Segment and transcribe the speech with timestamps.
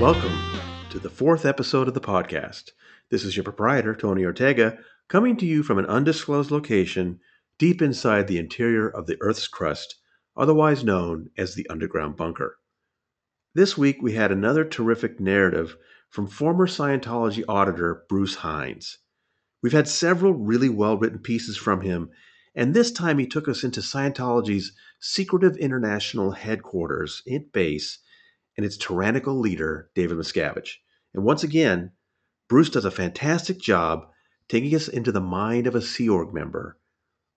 [0.00, 0.40] Welcome
[0.88, 2.70] to the fourth episode of the podcast.
[3.10, 7.20] This is your proprietor, Tony Ortega, coming to you from an undisclosed location
[7.58, 9.96] deep inside the interior of the Earth's crust,
[10.34, 12.56] otherwise known as the underground bunker.
[13.54, 15.76] This week, we had another terrific narrative
[16.08, 19.00] from former Scientology auditor Bruce Hines.
[19.62, 22.08] We've had several really well written pieces from him,
[22.54, 27.98] and this time he took us into Scientology's secretive international headquarters, its base,
[28.60, 30.80] and its tyrannical leader, David Miscavige.
[31.14, 31.92] And once again,
[32.46, 34.10] Bruce does a fantastic job
[34.50, 36.76] taking us into the mind of a Sea Org member,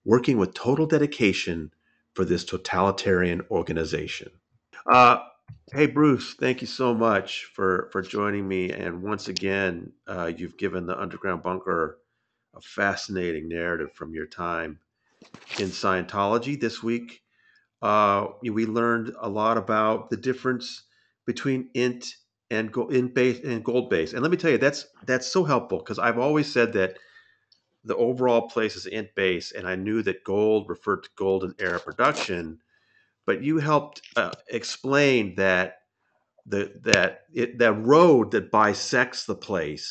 [0.04, 1.72] working with total dedication
[2.12, 4.32] for this totalitarian organization.
[4.86, 5.20] Uh,
[5.72, 8.70] hey, Bruce, thank you so much for, for joining me.
[8.70, 12.00] And once again, uh, you've given the Underground Bunker
[12.54, 14.78] a fascinating narrative from your time
[15.58, 16.60] in Scientology.
[16.60, 17.22] This week,
[17.80, 20.83] uh, we learned a lot about the difference
[21.26, 22.16] between int
[22.50, 24.12] and go, int base and gold base.
[24.12, 26.98] And let me tell you, that's that's so helpful because I've always said that
[27.84, 31.80] the overall place is int base, and I knew that gold referred to golden era
[31.80, 32.58] production,
[33.26, 35.78] but you helped uh, explain that
[36.46, 39.90] the that it that road that bisects the place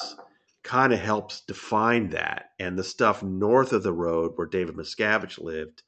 [0.63, 5.39] kind of helps define that, and the stuff north of the road where David Miscavige
[5.39, 5.83] lived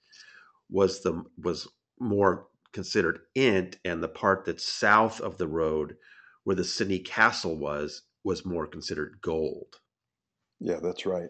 [0.70, 1.68] was the was
[2.00, 5.96] more considered int, and the part that's south of the road,
[6.44, 9.80] where the Cine Castle was, was more considered gold.
[10.60, 11.30] Yeah, that's right.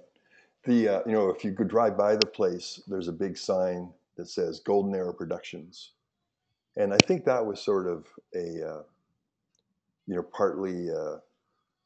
[0.64, 3.94] The uh, you know if you could drive by the place, there's a big sign
[4.18, 5.92] that says Golden Era Productions,
[6.76, 8.84] and I think that was sort of a uh,
[10.08, 11.18] you know partly uh,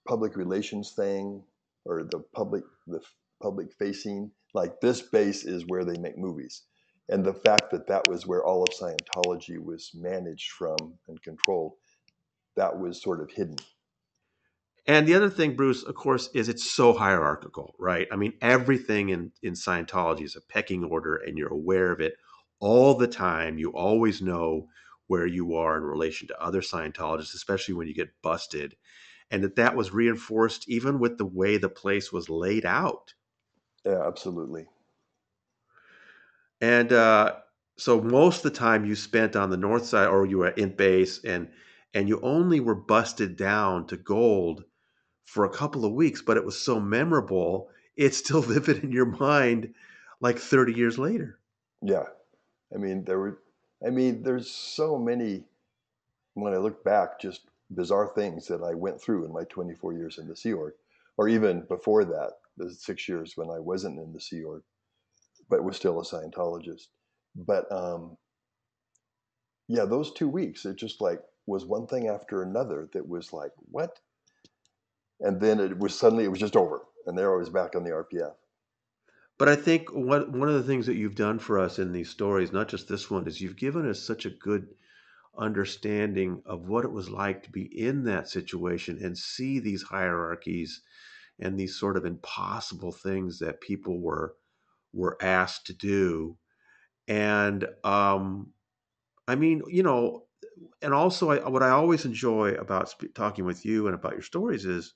[0.07, 1.43] public relations thing
[1.83, 3.01] or the public the
[3.41, 6.63] public facing like this base is where they make movies
[7.09, 11.73] and the fact that that was where all of Scientology was managed from and controlled,
[12.55, 13.57] that was sort of hidden.
[14.87, 18.07] And the other thing, Bruce, of course, is it's so hierarchical, right?
[18.11, 22.15] I mean, everything in, in Scientology is a pecking order, and you're aware of it
[22.59, 23.57] all the time.
[23.57, 24.67] You always know
[25.07, 28.75] where you are in relation to other Scientologists, especially when you get busted.
[29.31, 33.13] And that that was reinforced even with the way the place was laid out.
[33.85, 34.67] Yeah, absolutely.
[36.61, 37.35] And uh,
[37.77, 40.75] so most of the time you spent on the north side or you were in
[40.75, 41.49] base and
[41.93, 44.63] and you only were busted down to gold
[45.25, 49.05] for a couple of weeks, but it was so memorable, it's still vivid in your
[49.05, 49.73] mind
[50.21, 51.39] like 30 years later.
[51.81, 52.05] Yeah.
[52.73, 53.39] I mean, there were
[53.85, 55.45] I mean, there's so many
[56.33, 60.17] when I look back, just bizarre things that I went through in my 24 years
[60.17, 60.73] in the Sea Org,
[61.17, 64.63] or even before that, the six years when I wasn't in the Sea Org
[65.49, 66.87] but was still a Scientologist.
[67.35, 68.17] But um,
[69.67, 73.51] yeah, those two weeks, it just like was one thing after another that was like,
[73.71, 73.99] what?
[75.19, 76.81] And then it was suddenly, it was just over.
[77.05, 78.33] And there I was back on the RPF.
[79.37, 82.09] But I think what, one of the things that you've done for us in these
[82.09, 84.67] stories, not just this one, is you've given us such a good
[85.37, 90.81] understanding of what it was like to be in that situation and see these hierarchies
[91.39, 94.35] and these sort of impossible things that people were
[94.93, 96.37] were asked to do.
[97.07, 98.53] And um,
[99.27, 100.25] I mean, you know,
[100.81, 104.21] and also I, what I always enjoy about sp- talking with you and about your
[104.21, 104.93] stories is,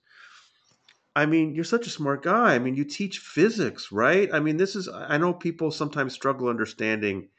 [1.16, 2.56] I mean, you're such a smart guy.
[2.56, 4.34] I mean, you teach physics, right?
[4.34, 7.30] I mean, this is, I know people sometimes struggle understanding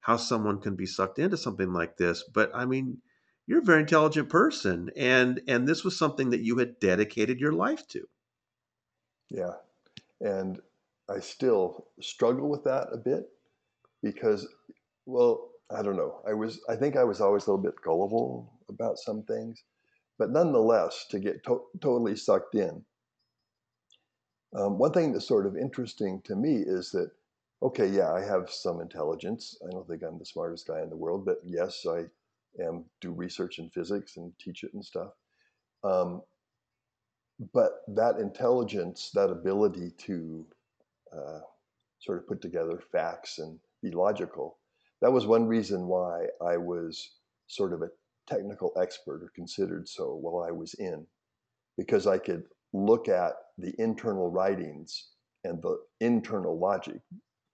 [0.00, 2.98] how someone can be sucked into something like this, but I mean,
[3.46, 7.52] you're a very intelligent person and and this was something that you had dedicated your
[7.52, 8.06] life to
[9.30, 9.54] yeah
[10.20, 10.60] and
[11.08, 13.24] I still struggle with that a bit
[14.02, 14.46] because,
[15.06, 16.22] well, I don't know.
[16.28, 19.62] I was, I think I was always a little bit gullible about some things,
[20.18, 22.84] but nonetheless, to get to- totally sucked in.
[24.56, 27.10] Um, one thing that's sort of interesting to me is that,
[27.62, 29.58] okay, yeah, I have some intelligence.
[29.66, 32.04] I don't think I'm the smartest guy in the world, but yes, I
[32.62, 35.10] am do research in physics and teach it and stuff.
[35.82, 36.22] Um,
[37.52, 40.46] but that intelligence, that ability to
[41.16, 41.40] uh,
[42.00, 44.58] sort of put together facts and be logical.
[45.00, 47.10] That was one reason why I was
[47.46, 47.90] sort of a
[48.26, 51.06] technical expert or considered so while I was in,
[51.76, 55.10] because I could look at the internal writings
[55.44, 57.00] and the internal logic,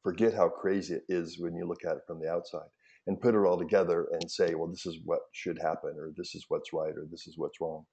[0.02, 2.68] forget how crazy it is when you look at it from the outside,
[3.06, 6.34] and put it all together and say, well, this is what should happen, or this
[6.34, 7.84] is what's right, or this is what's wrong.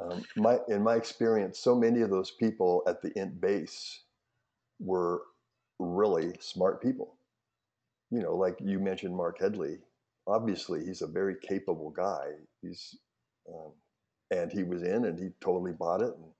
[0.00, 4.00] Um, my, in my experience, so many of those people at the int base
[4.78, 5.22] were
[5.78, 7.16] really smart people.
[8.10, 9.78] You know, like you mentioned, Marc Headley.
[10.26, 12.30] Obviously, he's a very capable guy.
[12.62, 12.96] He's
[13.48, 13.72] um,
[14.30, 16.14] and he was in, and he totally bought it.
[16.14, 16.32] And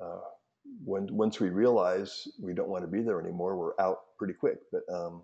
[0.00, 0.20] uh,
[0.84, 4.58] when once we realize we don't want to be there anymore, we're out pretty quick.
[4.72, 5.22] But um,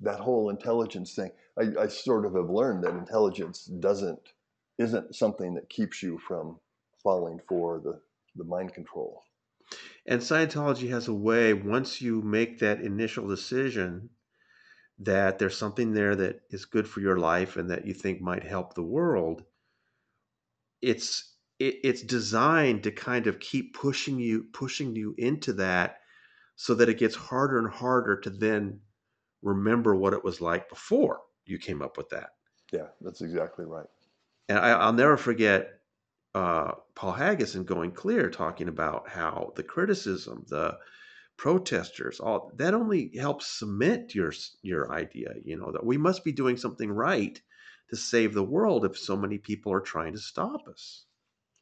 [0.00, 4.20] that whole intelligence thing, I, I sort of have learned that intelligence doesn't
[4.78, 6.58] isn't something that keeps you from
[7.02, 8.00] falling for the
[8.36, 9.22] the mind control.
[10.06, 14.10] And Scientology has a way, once you make that initial decision
[14.98, 18.44] that there's something there that is good for your life and that you think might
[18.44, 19.44] help the world,
[20.80, 26.00] it's it, it's designed to kind of keep pushing you pushing you into that
[26.56, 28.80] so that it gets harder and harder to then
[29.42, 32.30] remember what it was like before you came up with that.
[32.72, 33.86] Yeah, that's exactly right.
[34.48, 35.80] And I, will never forget
[36.34, 40.78] uh, Paul Haggis and Going Clear talking about how the criticism, the
[41.36, 45.34] protesters, all that only helps cement your your idea.
[45.44, 47.40] You know that we must be doing something right
[47.90, 51.04] to save the world if so many people are trying to stop us.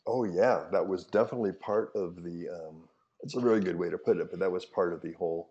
[0.06, 2.49] Oh yeah, that was definitely part of the.
[2.49, 2.88] Um,
[3.23, 5.50] it's a really good way to put it, but that was part of the whole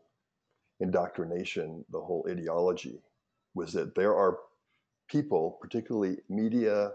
[0.80, 3.02] indoctrination, the whole ideology,
[3.54, 4.40] was that there are
[5.08, 6.92] people, particularly media,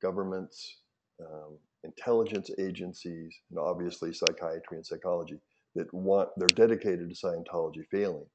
[0.00, 0.80] governments,
[1.20, 5.40] um, intelligence agencies, and obviously psychiatry and psychology
[5.74, 8.28] that want they're dedicated to Scientology failing,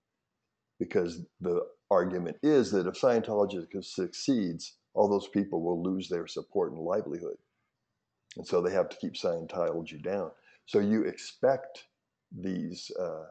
[0.79, 6.71] because the argument is that if Scientology succeeds, all those people will lose their support
[6.73, 7.37] and livelihood.
[8.37, 10.31] And so they have to keep Scientology down.
[10.65, 11.87] So you expect
[12.31, 13.27] these uh,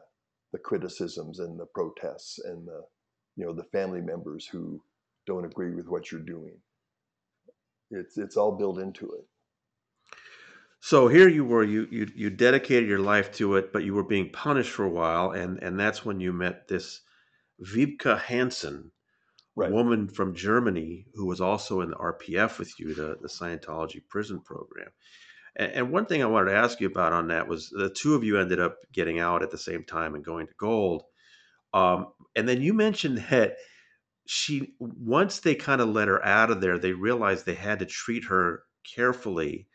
[0.53, 2.85] the criticisms and the protests and the
[3.35, 4.83] you know the family members who
[5.25, 6.61] don't agree with what you're doing.
[7.91, 9.25] It's it's all built into it.
[10.79, 14.03] So here you were, you you you dedicated your life to it, but you were
[14.03, 17.01] being punished for a while, and and that's when you met this
[17.61, 18.91] Wiebke Hansen,
[19.55, 19.71] right.
[19.71, 24.41] woman from Germany who was also in the RPF with you, the, the Scientology prison
[24.41, 24.89] program.
[25.55, 28.15] And, and, one thing I wanted to ask you about on that was the two
[28.15, 31.03] of you ended up getting out at the same time and going to gold.
[31.73, 33.57] Um, and then you mentioned that
[34.33, 37.85] she, once they kind of let her out of there, they realized they had to
[37.85, 38.63] treat her
[38.95, 39.67] carefully.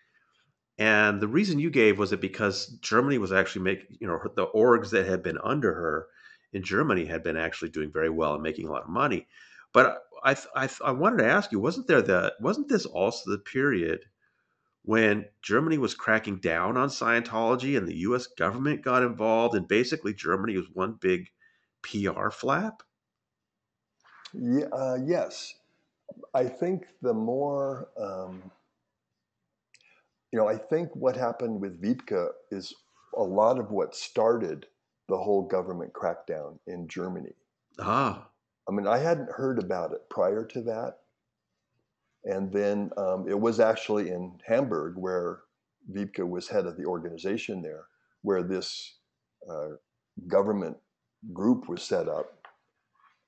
[0.78, 4.46] And the reason you gave was it because Germany was actually making, you know, the
[4.46, 6.06] orgs that had been under her
[6.54, 9.26] in Germany had been actually doing very well and making a lot of money.
[9.74, 13.38] But I, I, I wanted to ask you, wasn't there the wasn't this also the
[13.38, 14.06] period
[14.84, 18.26] when Germany was cracking down on Scientology and the U.S.
[18.26, 21.28] government got involved, and basically Germany was one big
[21.82, 22.82] PR flap?
[24.34, 25.54] Yeah, uh, yes,
[26.34, 28.50] I think the more um,
[30.32, 32.74] you know, I think what happened with Wiebke is
[33.16, 34.66] a lot of what started
[35.08, 37.32] the whole government crackdown in Germany.
[37.78, 38.28] Ah.
[38.68, 40.98] I mean, I hadn't heard about it prior to that.
[42.24, 45.40] And then um, it was actually in Hamburg where
[45.90, 47.84] Wiebke was head of the organization there,
[48.22, 48.96] where this
[49.48, 49.76] uh,
[50.26, 50.76] government
[51.32, 52.35] group was set up.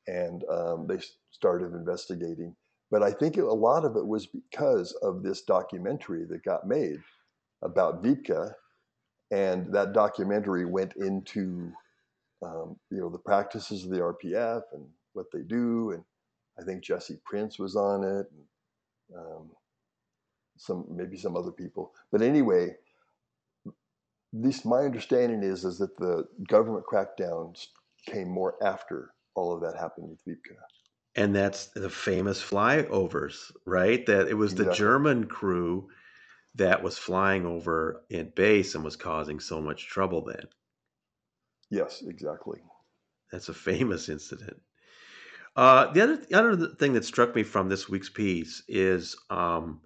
[0.08, 0.98] And um, they
[1.30, 2.56] started investigating.
[2.90, 6.98] But I think a lot of it was because of this documentary that got made
[7.62, 8.52] about Wiebke.
[9.30, 11.70] And that documentary went into
[12.42, 16.04] um, you know the practices of the RPF and what they do, and
[16.58, 19.50] I think Jesse Prince was on it, and um,
[20.56, 21.92] some maybe some other people.
[22.12, 22.76] But anyway,
[23.66, 23.72] at
[24.32, 27.66] least my understanding is is that the government crackdowns
[28.06, 30.56] came more after all of that happened with Wiebke.
[31.14, 34.04] And that's the famous flyovers, right?
[34.06, 34.70] That it was exactly.
[34.70, 35.88] the German crew
[36.54, 40.46] that was flying over in base and was causing so much trouble then.
[41.70, 42.60] Yes, exactly.
[43.32, 44.60] That's a famous incident.
[45.56, 49.80] Uh, the other the other thing that struck me from this week's piece is um,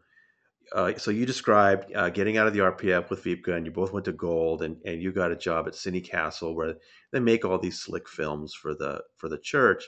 [0.74, 3.92] uh, so you described uh, getting out of the RPF with Wiebke, and you both
[3.92, 6.76] went to Gold, and, and you got a job at Cine Castle where
[7.12, 9.84] they make all these slick films for the for the church,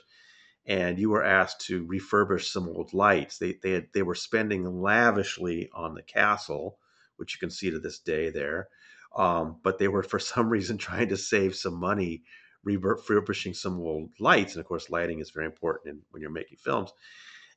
[0.65, 3.37] and you were asked to refurbish some old lights.
[3.37, 6.77] They they had, they were spending lavishly on the castle,
[7.17, 8.67] which you can see to this day there,
[9.15, 12.23] um, but they were for some reason trying to save some money
[12.63, 14.55] refurbishing some old lights.
[14.55, 16.91] And of course, lighting is very important in, when you're making films.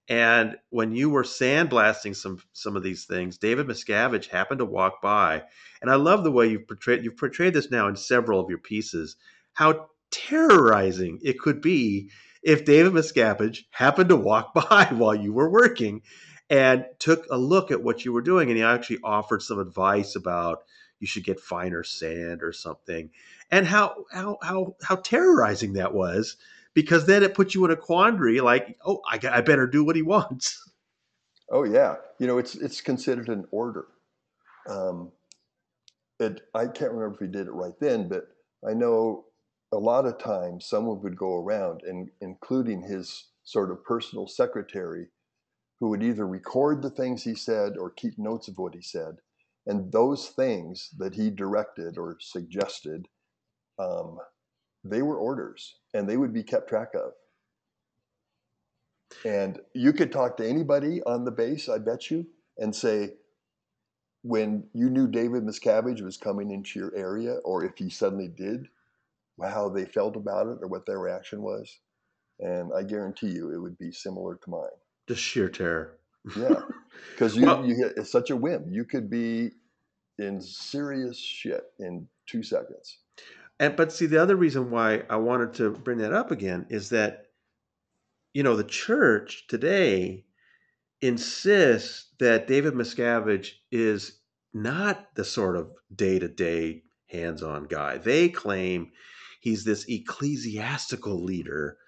[0.08, 5.02] And when you were sandblasting some some of these things, David Miscavige happened to walk
[5.02, 5.42] by.
[5.82, 8.58] And I love the way you've portrayed you've portrayed this now in several of your
[8.58, 9.16] pieces,
[9.52, 12.10] how terrorizing it could be
[12.42, 16.02] if David Miscavige happened to walk by while you were working
[16.48, 20.16] and took a look at what you were doing and he actually offered some advice
[20.16, 20.62] about
[20.98, 23.10] you should get finer sand or something
[23.50, 26.36] and how how how how terrorizing that was
[26.78, 29.97] because then it puts you in a quandary like oh I, I better do what
[29.97, 30.62] he wants.
[31.50, 33.87] Oh yeah, you know it's it's considered an order.
[34.68, 35.11] Um,
[36.20, 38.28] it I can't remember if he did it right then, but
[38.68, 39.25] I know
[39.73, 45.06] a lot of times someone would go around and including his sort of personal secretary
[45.80, 49.16] who would either record the things he said or keep notes of what he said.
[49.66, 53.08] And those things that he directed or suggested
[53.78, 54.18] um,
[54.85, 57.12] they were orders and they would be kept track of
[59.25, 62.26] and you could talk to anybody on the base i bet you
[62.58, 63.11] and say
[64.23, 68.68] when you knew david miscavige was coming into your area or if he suddenly did
[69.47, 71.78] how they felt about it or what their reaction was.
[72.40, 74.68] And I guarantee you it would be similar to mine.
[75.06, 75.99] Just sheer terror.
[76.37, 76.61] yeah.
[77.12, 78.64] Because you, Well- you get, it's such a whim.
[78.73, 79.52] You could be
[80.18, 82.99] in serious shit in two seconds.
[83.60, 86.90] And but see, the other reason why I wanted to bring that up again is
[86.90, 87.26] that,
[88.32, 90.24] you know, the church today
[91.00, 94.20] insists that David Miscavige is
[94.54, 97.98] not the sort of day to day hands on guy.
[97.98, 98.92] They claim
[99.40, 101.78] he's this ecclesiastical leader,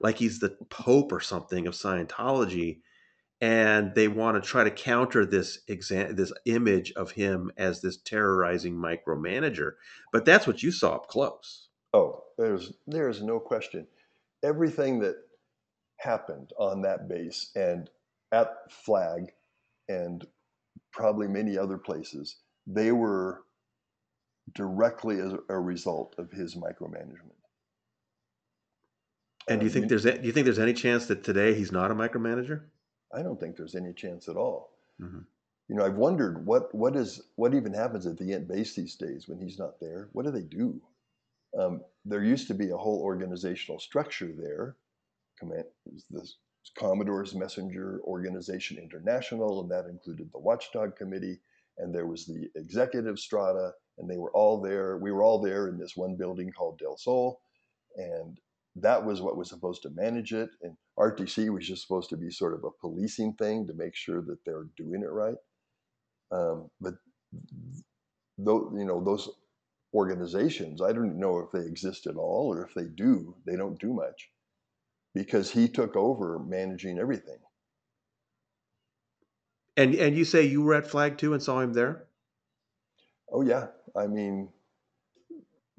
[0.00, 2.80] like he's the Pope or something of Scientology.
[3.40, 7.96] And they want to try to counter this exam- this image of him as this
[7.96, 9.72] terrorizing micromanager.
[10.12, 11.68] But that's what you saw up close.
[11.94, 13.86] Oh, there's there's no question.
[14.42, 15.16] Everything that
[15.98, 17.90] happened on that base and
[18.32, 19.32] at Flag
[19.88, 20.26] and
[20.92, 23.42] probably many other places, they were
[24.54, 27.36] directly as a result of his micromanagement.
[29.48, 31.90] And do you think there's do you think there's any chance that today he's not
[31.90, 32.62] a micromanager?
[33.12, 34.70] I don't think there's any chance at all.
[35.00, 35.26] Mhm.
[35.68, 38.96] You know, I've wondered what what is what even happens at the Int base these
[38.96, 40.08] days when he's not there.
[40.12, 40.80] What do they do?
[41.56, 44.76] Um, there used to be a whole organizational structure there.
[45.38, 45.64] Command
[46.10, 46.28] the
[46.76, 51.40] Commodore's Messenger Organization International, and that included the Watchdog Committee,
[51.78, 54.98] and there was the executive strata, and they were all there.
[54.98, 57.40] We were all there in this one building called Del Sol,
[57.96, 58.38] and
[58.76, 60.50] that was what was supposed to manage it.
[60.62, 64.22] And RTC was just supposed to be sort of a policing thing to make sure
[64.22, 65.36] that they're doing it right.
[66.32, 66.94] Um, but
[68.38, 69.28] though you know those
[69.92, 73.80] organizations, I don't know if they exist at all, or if they do, they don't
[73.80, 74.30] do much
[75.14, 77.38] because he took over managing everything.
[79.76, 82.04] And and you say you were at Flag too and saw him there?
[83.32, 84.48] Oh yeah, I mean,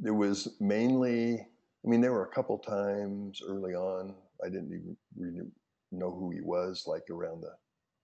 [0.04, 1.48] it was mainly.
[1.86, 5.48] I mean, there were a couple times early on I didn't even really
[5.92, 7.54] know who he was, like around the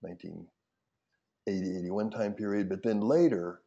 [0.00, 2.68] 1980, 81 time period.
[2.68, 3.60] But then later,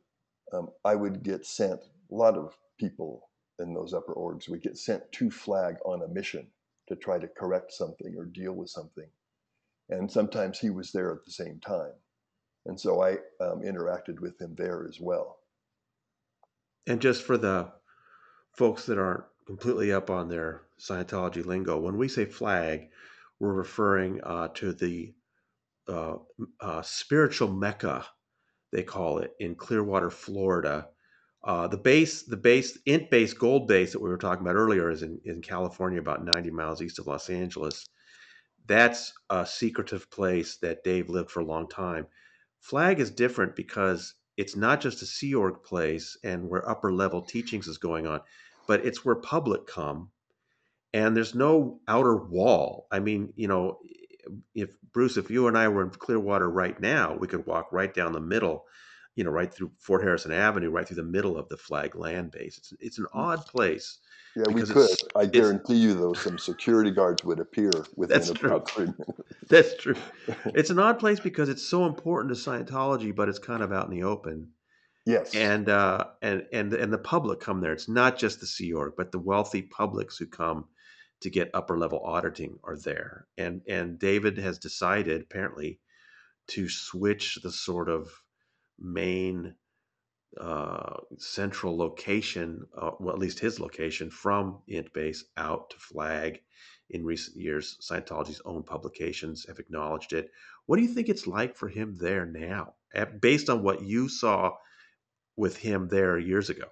[0.53, 1.81] um, I would get sent.
[2.11, 6.07] A lot of people in those upper orgs would get sent to Flag on a
[6.07, 6.47] mission
[6.87, 9.07] to try to correct something or deal with something,
[9.89, 11.93] and sometimes he was there at the same time,
[12.65, 15.37] and so I um, interacted with him there as well.
[16.87, 17.71] And just for the
[18.53, 22.87] folks that aren't completely up on their Scientology lingo, when we say flag,
[23.37, 25.13] we're referring uh, to the
[25.89, 26.15] uh,
[26.61, 28.05] uh, spiritual mecca,
[28.71, 30.87] they call it, in Clearwater, Florida.
[31.43, 34.89] Uh, the base, the base, int base, gold base that we were talking about earlier
[34.89, 37.85] is in, in California, about 90 miles east of Los Angeles.
[38.67, 42.07] That's a secretive place that Dave lived for a long time.
[42.61, 47.21] Flag is different because it's not just a Sea Org place and where upper level
[47.21, 48.21] teachings is going on,
[48.71, 50.09] but it's where public come.
[50.93, 52.87] And there's no outer wall.
[52.89, 53.79] I mean, you know,
[54.55, 57.93] if Bruce, if you and I were in Clearwater right now, we could walk right
[57.93, 58.63] down the middle,
[59.17, 62.31] you know, right through Fort Harrison Avenue, right through the middle of the Flag land
[62.31, 62.57] base.
[62.59, 63.19] It's it's an mm.
[63.19, 63.97] odd place.
[64.37, 64.89] Yeah, we could.
[65.17, 68.49] I guarantee you, though, some security guards would appear within That's true.
[68.51, 69.19] about three minutes.
[69.49, 69.95] That's true.
[70.45, 73.89] It's an odd place because it's so important to Scientology, but it's kind of out
[73.89, 74.51] in the open.
[75.05, 75.33] Yes.
[75.33, 77.73] and uh, and and and the public come there.
[77.73, 80.65] It's not just the Sea Org, but the wealthy publics who come
[81.21, 83.27] to get upper level auditing are there.
[83.37, 85.79] And and David has decided apparently
[86.49, 88.11] to switch the sort of
[88.79, 89.55] main
[90.39, 96.41] uh, central location, uh, well at least his location, from Int Base out to Flag.
[96.89, 100.29] In recent years, Scientology's own publications have acknowledged it.
[100.65, 102.73] What do you think it's like for him there now,
[103.19, 104.51] based on what you saw
[105.35, 106.65] with him there years ago.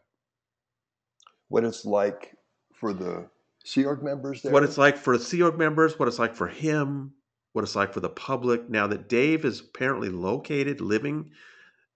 [1.49, 2.35] what it's like
[2.73, 3.27] for the
[3.65, 4.53] Sea Org members there.
[4.53, 7.13] What it's like for the Sea Org members, what it's like for him,
[7.53, 8.69] what it's like for the public.
[8.69, 11.31] Now that Dave is apparently located, living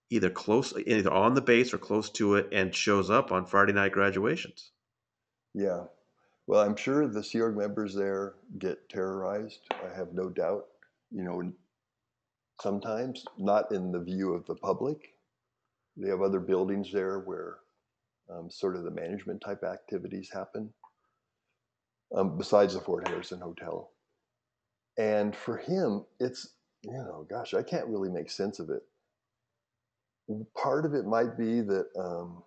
[0.10, 3.74] either close, either on the base or close to it, and shows up on Friday
[3.74, 4.72] night graduations.
[5.53, 5.86] Yeah.
[6.46, 9.62] Well, I'm sure the Sea Org members there get terrorized.
[9.72, 10.65] I have no doubt.
[11.12, 11.53] You know,
[12.62, 15.12] sometimes, not in the view of the public.
[15.98, 17.60] They have other buildings there where
[18.30, 20.74] um, sort of the management type activities happen,
[22.16, 23.92] um, besides the Fort Harrison Hotel.
[24.98, 28.84] And for him, it's, you know, gosh, I can't really make sense of it.
[30.56, 32.44] Part of it might be that um,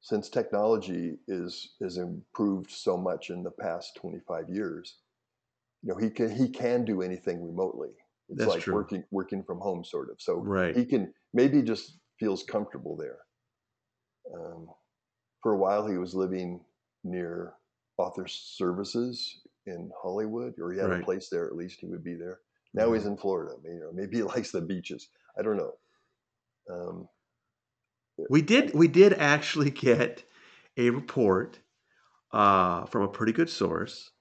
[0.00, 4.98] since technology is has improved so much in the past 25 years,
[5.82, 7.90] you know, he can he can do anything remotely.
[8.28, 8.74] It's That's like true.
[8.74, 10.20] working working from home, sort of.
[10.20, 10.74] So Right.
[10.74, 13.20] he can maybe just feels comfortable there.
[14.34, 14.70] Um,
[15.42, 16.64] for a while, he was living
[17.04, 17.56] near
[17.98, 21.04] Author Services in Hollywood, or he had Right.
[21.04, 21.46] a place there.
[21.46, 22.40] At least he would be there.
[22.74, 23.06] Now he's Mhm.
[23.06, 23.58] in Florida.
[23.62, 25.10] Maybe, or maybe he likes the beaches.
[25.38, 25.78] I don't know.
[26.70, 27.08] Um,
[28.28, 30.24] We did we did actually get
[30.76, 31.60] a report
[32.32, 34.12] uh, from a pretty good source.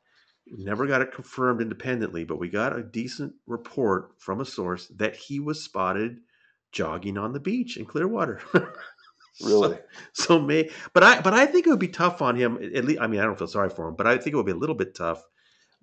[0.48, 5.16] Never got it confirmed independently, but we got a decent report from a source that
[5.16, 6.22] he was spotted
[6.72, 8.42] jogging on the beach in Clearwater.
[9.40, 9.80] really, So,
[10.14, 12.58] so may but I but I think it would be tough on him.
[12.76, 14.46] At least I mean I don't feel sorry for him, but I think it would
[14.48, 15.24] be a little bit tough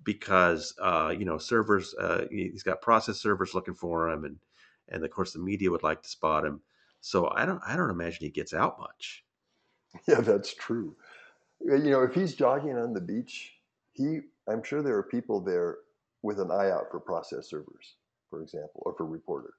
[0.03, 4.39] because uh, you know servers uh, he- he's got process servers looking for him, and
[4.89, 6.61] and of course the media would like to spot him.
[7.01, 9.23] So I don't I don't imagine he gets out much.
[10.07, 10.95] yeah, that's true.
[11.69, 13.53] Uh, You know, if he's jogging on the beach,
[13.93, 15.77] he I'm sure there are people there
[16.23, 17.95] with an eye out for process servers,
[18.29, 19.53] for example, or for reporter.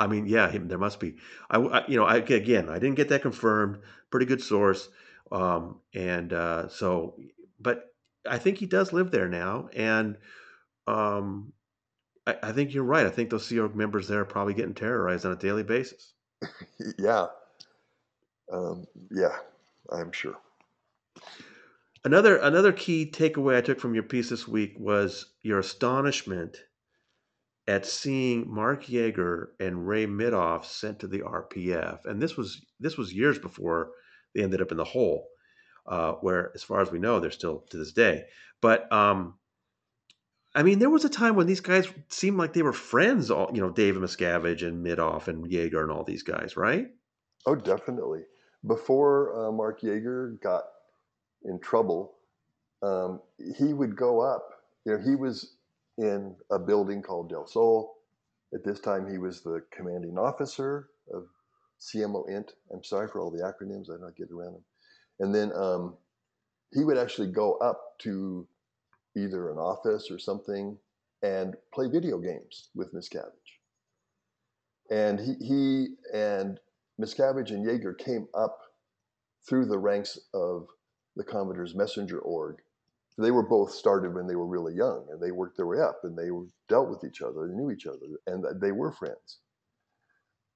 [0.00, 1.16] I mean, yeah, him, there must be.
[1.50, 3.78] I, I- you know, I, again, I didn't get that confirmed.
[4.10, 4.88] Pretty good source,
[5.32, 7.16] um, and uh, so,
[7.60, 7.92] but
[8.28, 10.16] I think he does live there now, and
[10.86, 11.52] um,
[12.26, 13.06] I, I think you're right.
[13.06, 16.12] I think those Sea Org members there are probably getting terrorized on a daily basis.
[16.98, 17.26] Yeah,
[18.52, 19.36] um, yeah,
[19.90, 20.36] I'm sure.
[22.04, 26.58] Another another key takeaway I took from your piece this week was your astonishment
[27.66, 32.96] at seeing Marc Yager and Ray Mithoff sent to the RPF, and this was this
[32.96, 33.92] was years before
[34.34, 35.28] they ended up in the hole,
[35.86, 38.24] uh, where, as far as we know, they're still to this day.
[38.60, 39.34] But um,
[40.54, 43.30] I mean, there was a time when these guys seemed like they were friends.
[43.30, 46.88] All you know, David Miscavige and Mithoff and Yager and all these guys, right?
[47.46, 48.22] Oh, definitely.
[48.66, 50.64] Before uh, Marc Yager got
[51.44, 52.14] in trouble,
[52.82, 53.20] um,
[53.58, 54.48] he would go up.
[54.86, 55.56] You know, he was
[55.98, 57.96] in a building called Del Sol.
[58.52, 61.26] At this time, he was the commanding officer of
[61.80, 62.52] CMO Int.
[62.72, 64.64] I'm sorry for all the acronyms, I don't get around them.
[65.20, 65.96] And then um,
[66.72, 68.46] he would actually go up to
[69.16, 70.76] either an office or something
[71.22, 73.30] and play video games with Miscavige.
[74.90, 76.60] And he, he and
[77.00, 78.58] Miscavige and Yager came up
[79.48, 80.66] through the ranks of
[81.16, 82.56] the Commodore's messenger org.
[83.16, 86.00] They were both started when they were really young, and they worked their way up,
[86.02, 89.38] and they were, dealt with each other, they knew each other, and they were friends.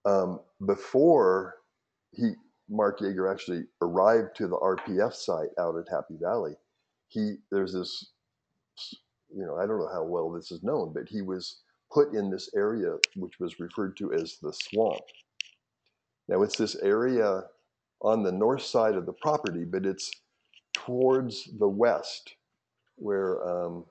[0.04, 1.56] Um, before
[2.12, 2.32] he,
[2.68, 6.54] Marc Yager, actually arrived to the RPF site out at Happy Valley,
[7.08, 8.12] he there's this,
[9.34, 11.60] you know, I don't know how well this is known, but he was
[11.92, 15.02] put in this area which was referred to as the swamp.
[16.28, 17.44] Now it's this area
[18.02, 20.10] on the north side of the property, but it's
[20.74, 22.34] towards the west,
[22.98, 23.84] where um,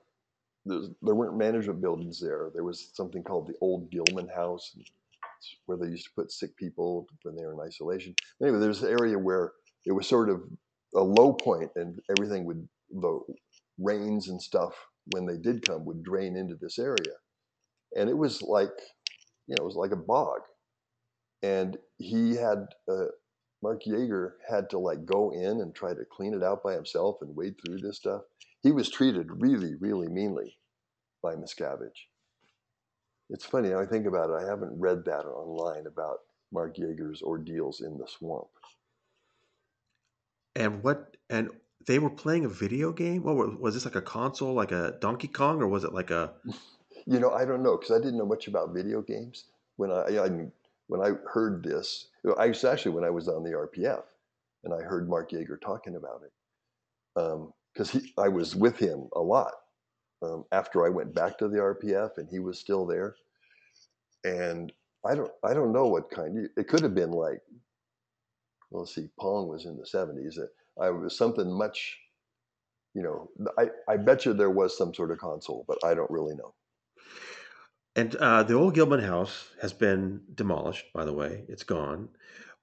[0.64, 2.50] there weren't management buildings there.
[2.54, 4.76] There was something called the Old Gilman House,
[5.66, 8.14] where they used to put sick people when they were in isolation.
[8.42, 9.52] Anyway, there's an area where
[9.86, 10.42] it was sort of
[10.94, 13.20] a low point, and everything would the
[13.78, 14.74] rains and stuff
[15.12, 17.14] when they did come would drain into this area,
[17.96, 18.72] and it was like,
[19.46, 20.40] you know, it was like a bog,
[21.42, 22.66] and he had.
[22.90, 23.06] Uh,
[23.60, 27.16] Marc Yager had to like go in and try to clean it out by himself
[27.22, 28.22] and wade through this stuff.
[28.62, 30.56] He was treated really, really meanly
[31.22, 32.06] by Miscavige.
[33.30, 36.20] It's funny, now I think about it, I haven't read that online about
[36.52, 38.48] Marc Yager's ordeals in the swamp.
[40.56, 41.16] And what?
[41.30, 41.50] And
[41.86, 43.22] they were playing a video game.
[43.22, 46.10] What was, was this like a console, like a Donkey Kong, or was it like
[46.10, 46.32] a?
[47.06, 49.44] You know, I don't know because I didn't know much about video games
[49.76, 50.52] when I, I mean,
[50.88, 52.08] when I heard this.
[52.38, 54.02] I was actually when I was on the RPF,
[54.64, 56.32] and I heard Marc Yager talking about it
[57.18, 59.52] um, because I was with him a lot
[60.22, 63.14] um, after I went back to the RPF, and he was still there.
[64.24, 64.72] And
[65.06, 66.48] I don't I don't know what kind.
[66.56, 67.40] It could have been like,
[68.70, 70.38] well, let's see, Pong was in the seventies.
[70.80, 71.98] I was something much.
[72.94, 76.10] You know, I, I bet you there was some sort of console, but I don't
[76.10, 76.54] really know.
[77.94, 81.44] And uh, the old Gilman house has been demolished, by the way.
[81.48, 82.08] It's gone.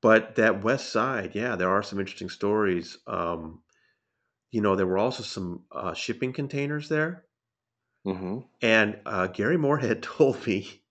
[0.02, 2.98] But that west side, yeah, there are some interesting stories.
[3.08, 3.62] Um,
[4.56, 7.26] you know, there were also some uh, shipping containers there.
[8.08, 8.38] Mm-hmm.
[8.62, 10.82] And uh, Gary Morehead told me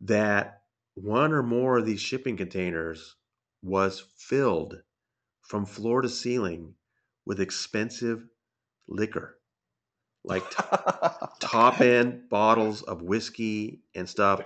[0.00, 0.62] that
[0.94, 3.16] one or more of these shipping containers
[3.62, 4.80] was filled
[5.42, 6.76] from floor to ceiling
[7.26, 8.26] with expensive
[8.88, 9.38] liquor,
[10.24, 10.64] like t-
[11.40, 14.40] top end bottles of whiskey and stuff.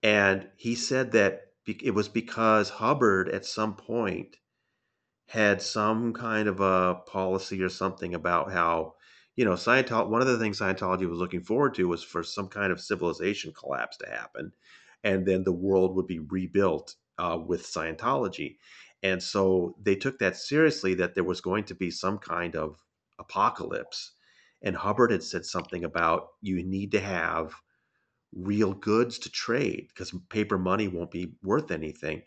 [0.00, 4.36] And he said that it was because Hubbard at some point
[5.26, 8.94] had some kind of a policy or something about how,
[9.36, 12.48] you know, Scientology, one of the things Scientology was looking forward to was for some
[12.48, 14.52] kind of civilization collapse to happen.
[15.02, 18.56] And then the world would be rebuilt uh, with Scientology.
[19.02, 22.82] And so they took that seriously that there was going to be some kind of
[23.18, 24.12] apocalypse.
[24.62, 27.54] And Hubbard had said something about you need to have
[28.34, 32.22] real goods to trade because paper money won't be worth anything.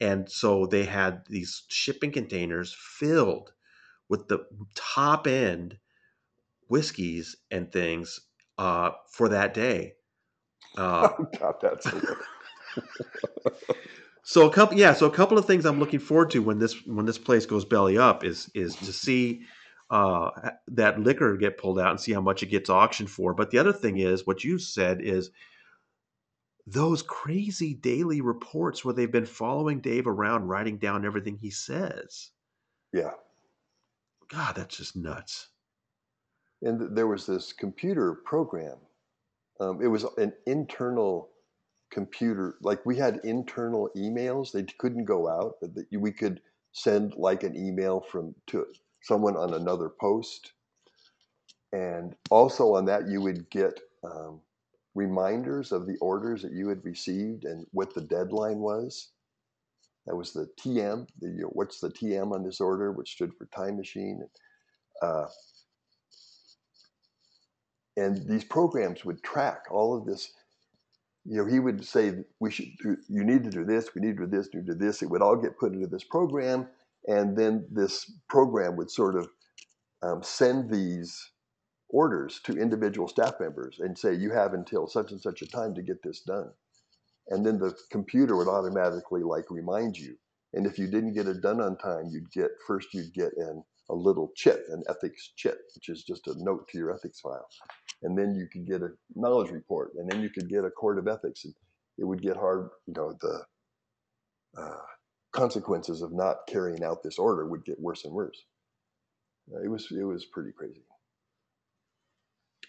[0.00, 3.52] And so they had these shipping containers filled
[4.08, 5.78] with the top end
[6.68, 8.20] whiskeys and things
[8.58, 9.94] uh, for that day.
[10.76, 11.86] Uh, oh, God, that's
[14.22, 14.92] so a couple, yeah.
[14.92, 17.64] So a couple of things I'm looking forward to when this when this place goes
[17.64, 19.42] belly up is is to see
[19.90, 20.30] uh,
[20.68, 23.34] that liquor get pulled out and see how much it gets auctioned for.
[23.34, 25.30] But the other thing is what you said is
[26.72, 32.30] those crazy daily reports where they've been following Dave around, writing down everything he says.
[32.92, 33.12] Yeah.
[34.28, 35.48] God, that's just nuts.
[36.62, 38.76] And there was this computer program.
[39.60, 41.30] Um, it was an internal
[41.90, 44.52] computer, like we had internal emails.
[44.52, 46.40] They couldn't go out, but we could
[46.72, 48.66] send like an email from to
[49.02, 50.52] someone on another post.
[51.72, 54.40] And also on that, you would get um,
[54.98, 59.12] reminders of the orders that you had received and what the deadline was.
[60.06, 61.06] That was the TM.
[61.20, 64.26] The, you know, what's the TM on this order, which stood for time machine.
[65.00, 65.26] Uh,
[67.96, 70.32] and these programs would track all of this.
[71.24, 72.96] You know, he would say, "We should do.
[73.08, 73.94] You need to do this.
[73.94, 74.48] We need to do this.
[74.48, 76.68] Do this." It would all get put into this program,
[77.06, 79.28] and then this program would sort of
[80.02, 81.30] um, send these
[81.90, 85.74] orders to individual staff members and say, you have until such and such a time
[85.74, 86.50] to get this done.
[87.28, 90.16] And then the computer would automatically like remind you.
[90.54, 93.62] And if you didn't get it done on time, you'd get first you'd get an,
[93.90, 97.46] a little chit, an ethics chit, which is just a note to your ethics file.
[98.02, 100.98] And then you could get a knowledge report, and then you could get a court
[100.98, 101.44] of ethics.
[101.44, 101.54] And
[101.98, 103.42] it would get hard, you know, the
[104.56, 104.86] uh,
[105.32, 108.44] consequences of not carrying out this order would get worse and worse.
[109.52, 110.82] Uh, it was it was pretty crazy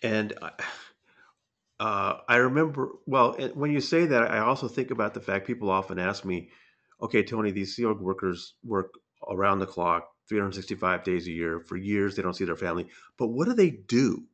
[0.03, 0.33] and
[1.79, 5.69] uh, I remember well when you say that, I also think about the fact people
[5.69, 6.49] often ask me,
[7.01, 8.93] "Okay, Tony, these Sea Org workers work
[9.29, 12.15] around the clock, 365 days a year for years.
[12.15, 14.25] They don't see their family, but what do they do?"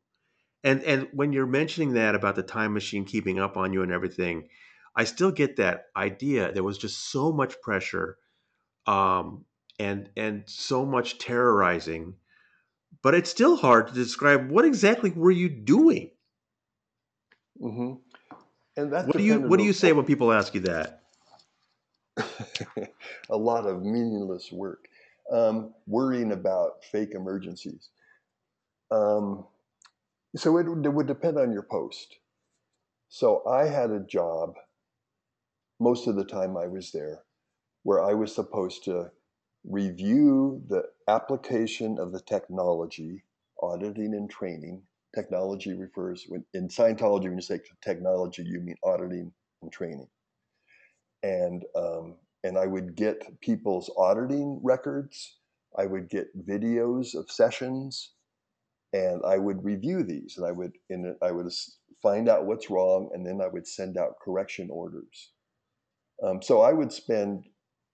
[0.63, 3.91] And and when you're mentioning that about the time machine keeping up on you and
[3.91, 4.49] everything,
[4.95, 6.51] I still get that idea.
[6.51, 8.17] There was just so much pressure,
[8.87, 9.45] um,
[9.79, 12.15] and and so much terrorizing
[13.05, 16.09] but it's still hard to describe what exactly were you doing.
[17.61, 17.93] Mm-hmm.
[18.77, 21.03] And that what do you what do you say when people ask you that?
[23.29, 24.87] a lot of meaningless work,
[25.31, 27.89] um, worrying about fake emergencies.
[28.89, 29.45] Um,
[30.35, 32.15] so it, it would depend on your post.
[33.09, 34.55] So I had a job
[35.79, 37.21] most of the time I was there
[37.83, 39.11] where I was supposed to
[39.67, 43.23] review the application of the technology,
[43.61, 44.81] auditing and training.
[45.13, 50.07] Technology refers when in Scientology, when you say technology, you mean auditing and training.
[51.23, 55.37] And um, and I would get people's auditing records.
[55.77, 58.11] I would get videos of sessions,
[58.93, 60.37] and I would review these.
[60.37, 61.51] And I would in I would
[62.03, 65.31] find out what's wrong, and then I would send out correction orders.
[66.21, 67.45] Um, so I would spend,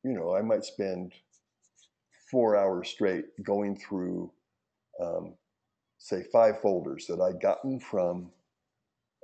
[0.03, 1.13] you know, I might spend
[2.31, 4.31] four hours straight going through,
[4.99, 5.35] um,
[5.97, 8.31] say, five folders that I'd gotten from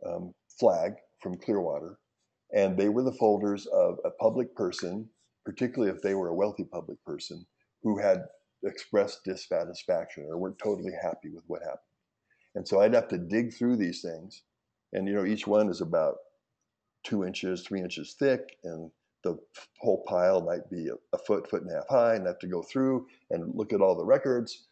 [0.05, 1.97] um, Flag from Clearwater.
[2.53, 5.09] And they were the folders of a public person,
[5.45, 7.45] particularly if they were a wealthy public person,
[7.81, 8.25] who had
[8.63, 11.79] expressed dissatisfaction or weren't totally happy with what happened.
[12.55, 14.43] And so I'd have to dig through these things.
[14.93, 16.15] And, you know, each one is about
[17.03, 18.91] two inches, three inches thick, and
[19.23, 19.37] the
[19.79, 22.61] whole pile might be a, foot, foot and a half high, and have to go
[22.61, 24.67] through and look at all the records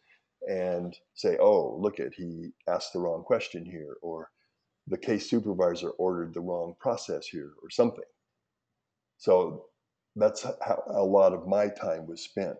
[0.48, 4.30] and say, oh, look at he asked the wrong question here, or
[4.86, 8.04] the case supervisor ordered the wrong process here, or something.
[9.18, 9.66] So
[10.14, 12.58] that's how a lot of my time was spent.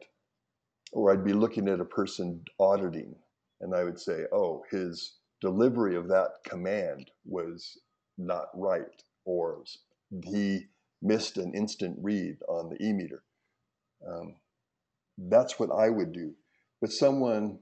[0.92, 3.14] Or I'd be looking at a person auditing,
[3.60, 7.78] and I would say, oh, his delivery of that command was
[8.18, 9.62] not right, or
[10.24, 10.66] he
[11.02, 13.22] missed an instant read on the e meter.
[14.06, 14.36] Um,
[15.18, 16.34] that's what I would do.
[16.80, 17.58] But someone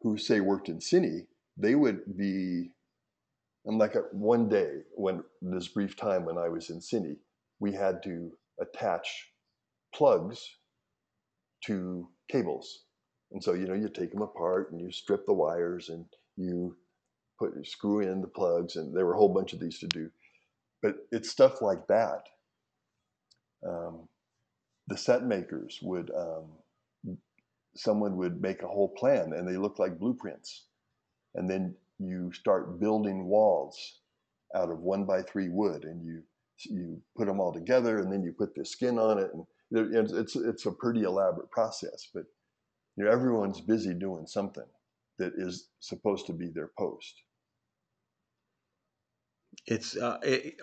[0.00, 2.70] who, say, worked in Cine, they would be,
[3.66, 7.16] I'm like a, one day when this brief time when I was in Cine,
[7.58, 9.32] we had to attach
[9.94, 10.56] plugs
[11.64, 12.84] to cables.
[13.32, 16.76] And so, you know, you take them apart and you strip the wires and you
[17.38, 20.10] put screw in the plugs, and there were a whole bunch of these to do.
[20.82, 22.28] But it's stuff like that.
[23.66, 24.08] Um,
[24.88, 27.16] the set makers would, um,
[27.76, 30.64] someone would make a whole plan, and they look like blueprints,
[31.34, 34.00] and then you start building walls
[34.54, 36.22] out of one by three wood, and you
[36.64, 39.30] you put them all together, and then you put the skin on it,
[39.70, 42.08] and it's it's a pretty elaborate process.
[42.12, 42.24] But
[42.96, 44.66] you know, everyone's busy doing something
[45.18, 47.14] that is supposed to be their post.
[49.66, 50.56] It's uh, it,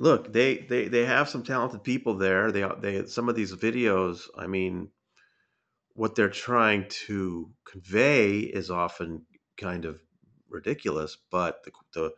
[0.00, 2.50] look they, they they have some talented people there.
[2.50, 4.22] They they some of these videos.
[4.36, 4.88] I mean,
[5.92, 9.26] what they're trying to convey is often
[9.58, 10.00] kind of
[10.48, 12.10] ridiculous, but the the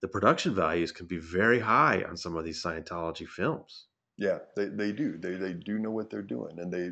[0.00, 3.86] the production values can be very high on some of these Scientology films.
[4.16, 5.18] Yeah, they, they do.
[5.18, 6.90] They they do know what they're doing, and they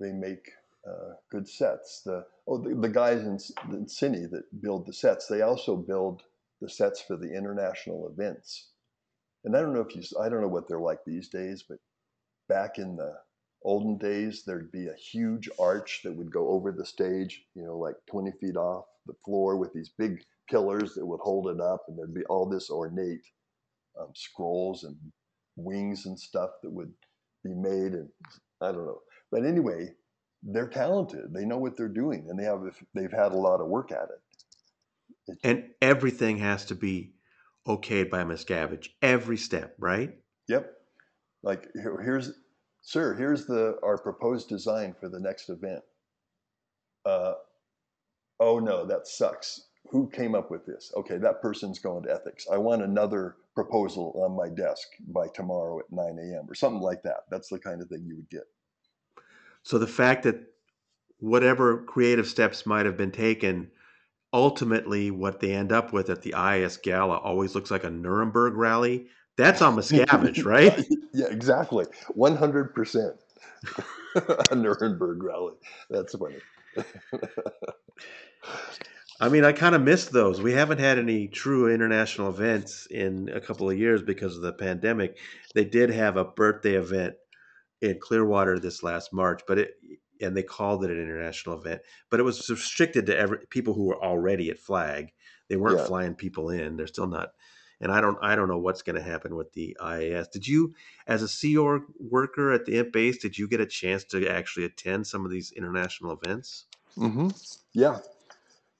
[0.00, 0.50] they make
[0.86, 2.02] uh, good sets.
[2.04, 3.38] The oh the, the guys in,
[3.72, 6.22] in Cine that build the sets, they also build
[6.60, 8.73] the sets for the international events.
[9.44, 11.78] And I don't know if you, I don't know what they're like these days, but
[12.48, 13.14] back in the
[13.62, 17.78] olden days, there'd be a huge arch that would go over the stage, you know,
[17.78, 21.84] like 20 feet off the floor with these big pillars that would hold it up.
[21.88, 23.24] And there'd be all this ornate
[24.00, 24.96] um, scrolls and
[25.56, 26.92] wings and stuff that would
[27.42, 27.92] be made.
[27.92, 28.08] And
[28.60, 29.00] I don't know.
[29.30, 29.90] But anyway,
[30.42, 31.32] they're talented.
[31.32, 32.62] They know what they're doing and they have,
[32.94, 34.20] they've had a lot of work at it
[35.42, 37.13] and everything has to be
[37.66, 38.88] okayed by Miscavige.
[39.02, 40.16] Every step, right?
[40.48, 40.72] Yep.
[41.42, 42.32] Like here, here's,
[42.82, 45.82] sir, here's the our proposed design for the next event.
[47.04, 47.34] Uh,
[48.40, 49.68] oh no, that sucks.
[49.90, 50.92] Who came up with this?
[50.96, 52.46] Okay, that person's going to ethics.
[52.50, 56.46] I want another proposal on my desk by tomorrow at 9 a.m.
[56.48, 57.24] or something like that.
[57.30, 58.44] That's the kind of thing you would get.
[59.62, 60.42] So the fact that
[61.18, 63.70] whatever creative steps might have been taken
[64.34, 68.56] ultimately what they end up with at the IS Gala always looks like a Nuremberg
[68.56, 69.06] rally.
[69.36, 70.84] That's on Miscavige, right?
[71.14, 71.86] yeah, exactly.
[72.16, 73.18] 100%
[74.50, 75.54] a Nuremberg rally.
[75.88, 76.38] That's funny.
[79.20, 80.42] I mean, I kind of missed those.
[80.42, 84.52] We haven't had any true international events in a couple of years because of the
[84.52, 85.16] pandemic.
[85.54, 87.14] They did have a birthday event
[87.80, 89.74] in Clearwater this last March, but it
[90.20, 93.84] and they called it an international event, but it was restricted to every people who
[93.84, 95.12] were already at Flag.
[95.48, 95.86] They weren't yeah.
[95.86, 96.76] flying people in.
[96.76, 97.30] They're still not.
[97.80, 100.30] And I don't, I don't know what's going to happen with the IAS.
[100.30, 100.74] Did you,
[101.06, 104.26] as a Sea Org worker at the Int base, did you get a chance to
[104.28, 106.66] actually attend some of these international events?
[106.96, 107.28] Mm-hmm.
[107.72, 107.98] Yeah.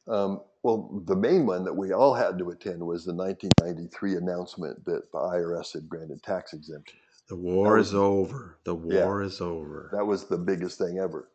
[0.06, 4.84] Um, well, the main one that we all had to attend was the 1993 announcement
[4.86, 6.98] that the IRS had granted tax exemption.
[7.28, 8.58] The war was, is over.
[8.64, 9.90] The war yeah, is over.
[9.92, 11.28] That was the biggest thing ever.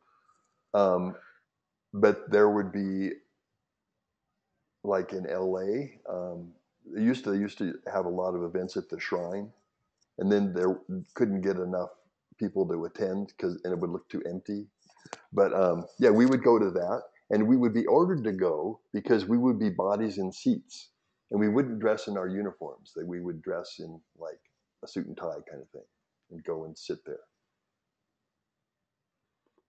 [0.73, 1.15] Um,
[1.93, 3.11] but there would be,
[4.83, 6.51] like in LA, um,
[6.93, 9.51] they used to they used to have a lot of events at the shrine,
[10.19, 10.79] and then there
[11.15, 11.89] couldn't get enough
[12.37, 14.67] people to attend because and it would look too empty.
[15.33, 18.79] But um, yeah, we would go to that, and we would be ordered to go
[18.93, 20.89] because we would be bodies in seats,
[21.31, 22.93] and we wouldn't dress in our uniforms.
[22.95, 24.39] That we would dress in like
[24.83, 25.83] a suit and tie kind of thing
[26.31, 27.19] and go and sit there.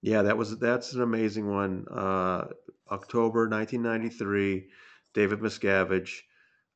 [0.03, 1.87] Yeah, that was that's an amazing one.
[1.91, 2.47] Uh,
[2.91, 4.69] October 1993,
[5.13, 6.21] David Miscavige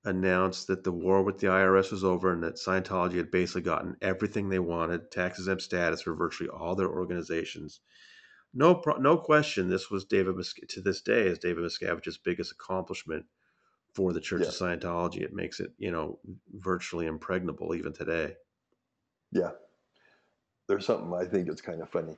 [0.04, 3.96] announced that the war with the IRS was over and that Scientology had basically gotten
[4.02, 7.80] everything they wanted, tax exempt status for virtually all their organizations.
[8.52, 9.70] No, no question.
[9.70, 10.36] This was David
[10.68, 13.24] to this day is David Miscavige's biggest accomplishment
[13.94, 14.48] for the Church yeah.
[14.48, 15.22] of Scientology.
[15.22, 16.18] It makes it, you know,
[16.52, 18.34] virtually impregnable even today.
[19.32, 19.50] Yeah.
[20.68, 22.16] There's something I think it's kind of funny.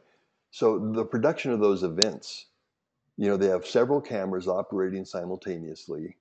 [0.50, 2.46] So the production of those events,
[3.16, 6.16] you know, they have several cameras operating simultaneously,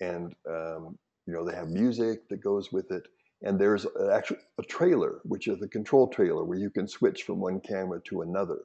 [0.00, 3.08] and um, you know they have music that goes with it,
[3.42, 7.40] and there's actually a trailer, which is the control trailer, where you can switch from
[7.40, 8.58] one camera to another,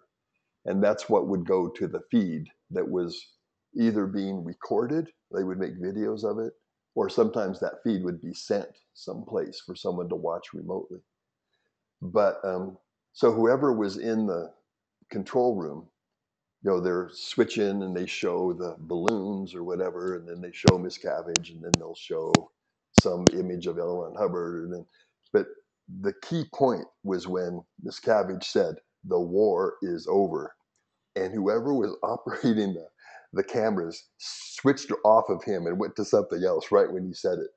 [0.65, 3.32] and that's what would go to the feed that was
[3.75, 6.53] either being recorded, they would make videos of it,
[6.95, 10.99] or sometimes that feed would be sent someplace for someone to watch remotely.
[12.01, 12.77] But um,
[13.13, 14.53] so whoever was in the
[15.09, 15.87] control room
[16.63, 20.77] you know they're switching and they show the balloons or whatever, and then they show
[20.77, 22.51] Miscavige, and then they'll show
[22.91, 24.13] some image of L.
[24.17, 24.87] Hubbard, and then
[25.33, 25.47] but
[26.01, 30.55] the key point was when Miscavige said the war is over,
[31.15, 32.89] and whoever was operating the
[33.33, 37.39] the cameras switched off of him and went to something else right when he said
[37.39, 37.49] it.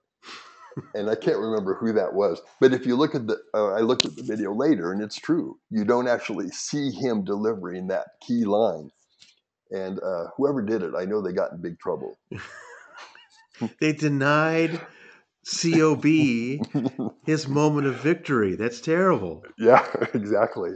[0.95, 2.41] and I can't remember who that was.
[2.61, 5.17] But if you look at the, uh, I looked at the video later, and it's
[5.17, 5.59] true.
[5.71, 8.91] You don't actually see him delivering that key line.
[9.71, 12.17] And uh, whoever did it, I know they got in big trouble.
[13.81, 14.81] they denied
[15.47, 16.05] Cob
[17.25, 18.57] his moment of victory.
[18.57, 19.45] That's terrible.
[19.59, 20.73] Yeah, exactly.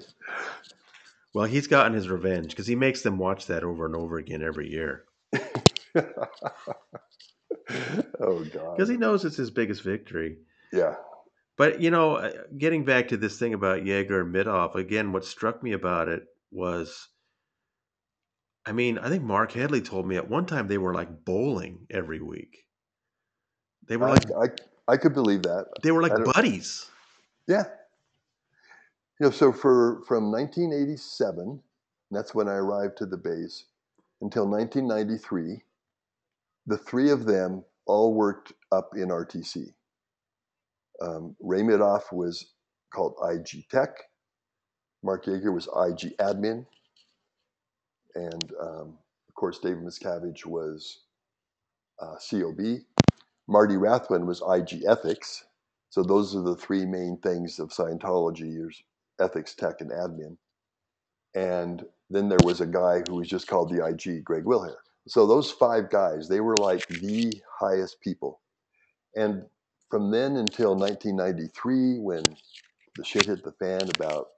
[1.33, 4.43] Well, he's gotten his revenge because he makes them watch that over and over again
[4.43, 5.05] every year.
[5.35, 5.41] oh
[8.45, 8.77] God!
[8.77, 10.39] Because he knows it's his biggest victory.
[10.73, 10.97] Yeah.
[11.57, 15.25] But you know, uh, getting back to this thing about Yager and Mithoff again, what
[15.25, 17.09] struck me about it was,
[18.67, 21.87] I mean, I think Marc Headley told me at one time they were like bowling
[21.91, 22.65] every week.
[23.87, 25.67] They were I, like I, I could believe that.
[25.83, 26.91] They were like buddies.
[27.47, 27.65] Yeah.
[29.21, 31.61] You know, so for from 1987,
[32.11, 33.67] that's when I arrived to the base,
[34.23, 35.63] until 1993,
[36.67, 39.75] the three of them all worked up in RTC.
[41.03, 42.47] Um, Ray Mithoff was
[42.95, 43.91] called IG Tech.
[45.03, 46.65] Marc Yager was IG Admin.
[48.15, 51.01] And um, of course, David Miscavige was
[52.01, 52.81] uh, COB.
[53.49, 55.45] Marty Rathbun was IG Ethics.
[55.91, 58.83] So those are the three main things of Scientology: there's
[59.21, 60.37] ethics, tech, and admin.
[61.35, 64.77] And then there was a guy who was just called the IG, Greg Wilhere.
[65.07, 68.41] So those five guys, they were like the highest people.
[69.17, 69.45] And
[69.91, 72.37] from then until 1993, when
[72.97, 74.29] the shit hit the fan about,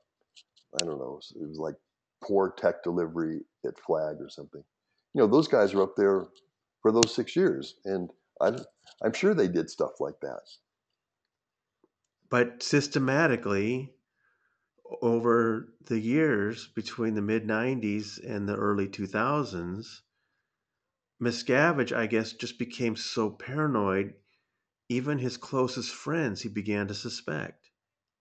[0.75, 1.75] I don't know, it was like
[2.23, 4.63] poor tech delivery at Flag or something.
[5.15, 6.27] You know, those guys were up there
[6.81, 7.77] for those six years.
[7.85, 8.53] And I,
[9.03, 10.41] I'm sure they did stuff like that.
[12.31, 13.93] But systematically,
[15.01, 20.01] over the years between the mid 90s and the early 2000s,
[21.21, 24.15] Miscavige, I guess, just became so paranoid,
[24.89, 27.71] even his closest friends he began to suspect.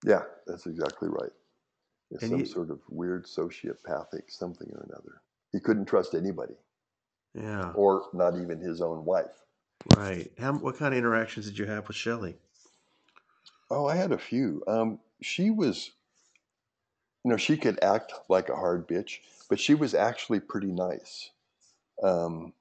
[0.05, 1.31] Yeah, that's exactly right.
[2.11, 5.21] It's some he, sort of weird sociopathic something or another.
[5.51, 6.55] He couldn't trust anybody.
[7.33, 7.71] Yeah.
[7.73, 9.45] Or not even his own wife.
[9.95, 10.31] Right.
[10.37, 12.37] How, what kind of interactions did you have with Shelly?
[13.69, 14.63] Oh, I had a few.
[14.67, 15.91] Um, she was
[17.23, 21.29] you know, she could act like a hard bitch, but she was actually pretty nice.
[22.01, 22.53] Um,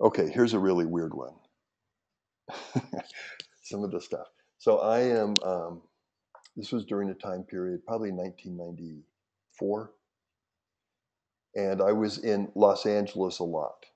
[0.00, 1.34] okay, here's a really weird one.
[3.62, 4.28] Some of the stuff.
[4.58, 5.82] So I am, um,
[6.56, 9.90] this was during a time period, probably 1994.
[11.56, 13.86] And I was in Los Angeles a lot.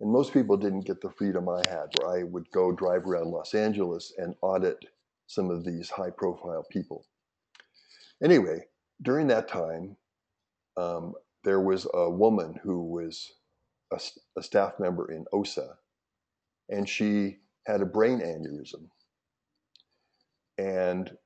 [0.00, 3.30] And most people didn't get the freedom I had, where I would go drive around
[3.30, 4.84] Los Angeles and audit
[5.26, 7.06] some of these high profile people.
[8.22, 8.64] Anyway,
[9.02, 9.96] during that time,
[10.76, 13.32] um, there was a woman who was
[13.92, 14.00] a,
[14.38, 15.76] a, staff member in OSA,
[16.68, 18.88] and she had a brain aneurysm,
[20.56, 21.16] and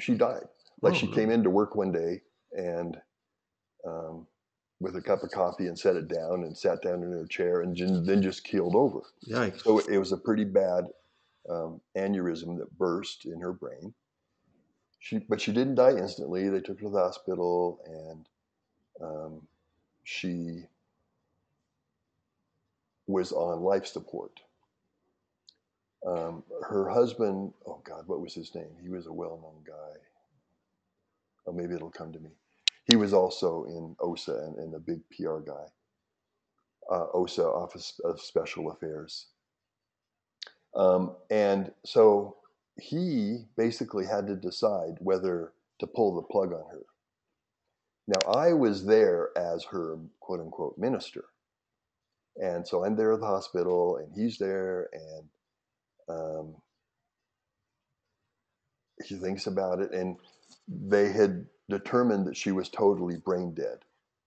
[0.00, 0.44] she died.
[0.80, 2.96] Like oh, she came into work one day and
[3.86, 4.26] um,
[4.80, 7.60] with a cup of coffee and set it down and sat down in her chair
[7.60, 9.00] and then just keeled over.
[9.28, 9.62] Yikes!
[9.62, 10.86] So it was a pretty bad
[11.48, 13.94] um, aneurysm that burst in her brain
[15.02, 16.48] she but she didn't die instantly.
[16.48, 18.28] They took her to the hospital, and
[19.04, 19.48] um,
[20.04, 20.62] she
[23.08, 24.40] was on life support.
[26.06, 28.70] Um, her husband, oh God, what was his name?
[28.80, 29.98] He was a well-known guy.
[31.48, 32.30] Oh, maybe it'll come to me.
[32.84, 35.66] He was also in OSA and, and a big PR guy.
[36.90, 39.26] Uh, OSA, Office of Special Affairs.
[40.76, 42.36] Um, and so
[42.76, 46.82] he basically had to decide whether to pull the plug on her.
[48.08, 51.24] Now, I was there as her quote unquote minister.
[52.36, 55.28] And so I'm there at the hospital, and he's there, and
[56.08, 56.54] um,
[59.04, 59.92] he thinks about it.
[59.92, 60.16] And
[60.66, 63.78] they had determined that she was totally brain dead.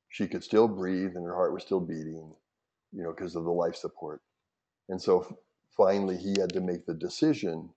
[0.09, 2.33] She could still breathe, and her heart was still beating,
[2.93, 4.21] you know, because of the life support.
[4.87, 5.37] And so
[5.75, 7.69] finally, he had to make the decision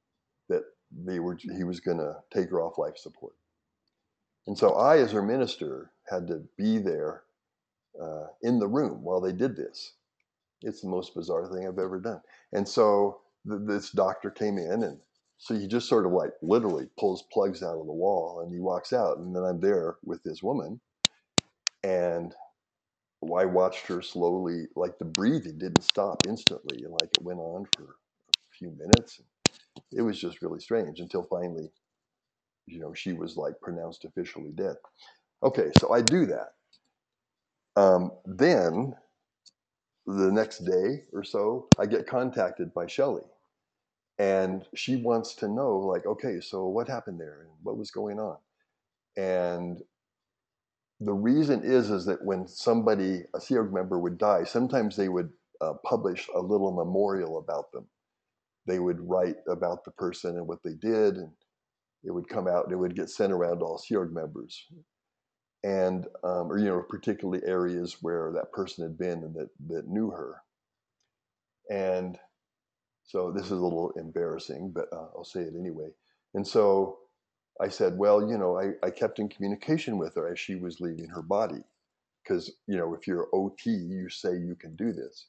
[0.48, 3.34] that they were he was going to take her off life support.
[4.46, 7.24] And so I, as her minister, had to be there
[8.00, 9.94] uh, in the room while they did this.
[10.62, 12.22] It's the most bizarre thing I've ever done.
[12.52, 15.00] And so th- this doctor came in, and
[15.38, 18.60] so he just sort of like literally pulls plugs out of the wall, and he
[18.60, 20.80] walks out, and then I'm there with this woman,
[21.84, 22.34] and
[23.22, 27.66] I watched her slowly, like the breathing didn't stop instantly, and like it went on
[27.66, 29.22] for a few minutes.
[29.92, 31.72] It was just really strange until finally,
[32.66, 34.76] you know, she was like pronounced officially dead.
[35.42, 36.54] Okay, so I do that.
[37.76, 38.94] Um, then
[40.06, 43.22] the next day or so, I get contacted by Shelly.
[44.18, 48.18] And she wants to know, like, okay, so what happened there and what was going
[48.18, 48.38] on?
[49.16, 49.82] And
[51.00, 55.08] the reason is is that when somebody, a Sea Org member, would die, sometimes they
[55.08, 57.86] would uh, publish a little memorial about them.
[58.68, 61.30] They would write about the person and what they did, and
[62.04, 64.66] it would come out and it would get sent around to all Sea Org members.
[65.64, 69.88] And um, or you know particularly areas where that person had been and that that
[69.88, 70.42] knew her.
[71.70, 72.18] And
[73.04, 75.88] so this is a little embarrassing but uh, i'll say it anyway.
[76.34, 76.98] And so
[77.60, 80.80] i said well you know I, I kept in communication with her as she was
[80.80, 81.64] leaving her body
[82.22, 85.26] because you know if you're ot you say you can do this.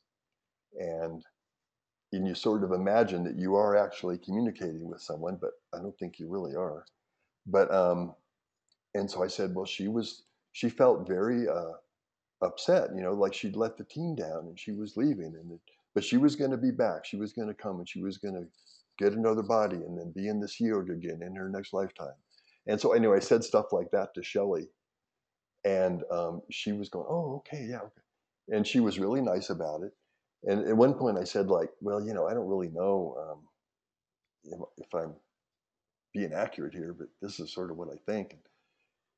[0.78, 1.24] And
[2.12, 5.98] and you sort of imagine that you are actually communicating with someone but i don't
[5.98, 6.86] think you really are
[7.48, 8.14] but um
[8.96, 11.74] and so I said, well, she was, she felt very uh,
[12.42, 15.60] upset, you know, like she'd let the team down and she was leaving, and it,
[15.94, 17.06] but she was going to be back.
[17.06, 18.48] She was going to come and she was going to
[19.04, 22.14] get another body and then be in this Org again in her next lifetime.
[22.68, 24.68] And so anyway, I said stuff like that to Shelly,
[25.66, 28.02] and um, she was going, oh, okay, yeah, okay,
[28.50, 29.94] and she was really nice about it.
[30.44, 33.16] And at one point, I said, like, well, you know, I don't really know
[34.46, 35.14] um, if I'm
[36.14, 38.38] being accurate here, but this is sort of what I think.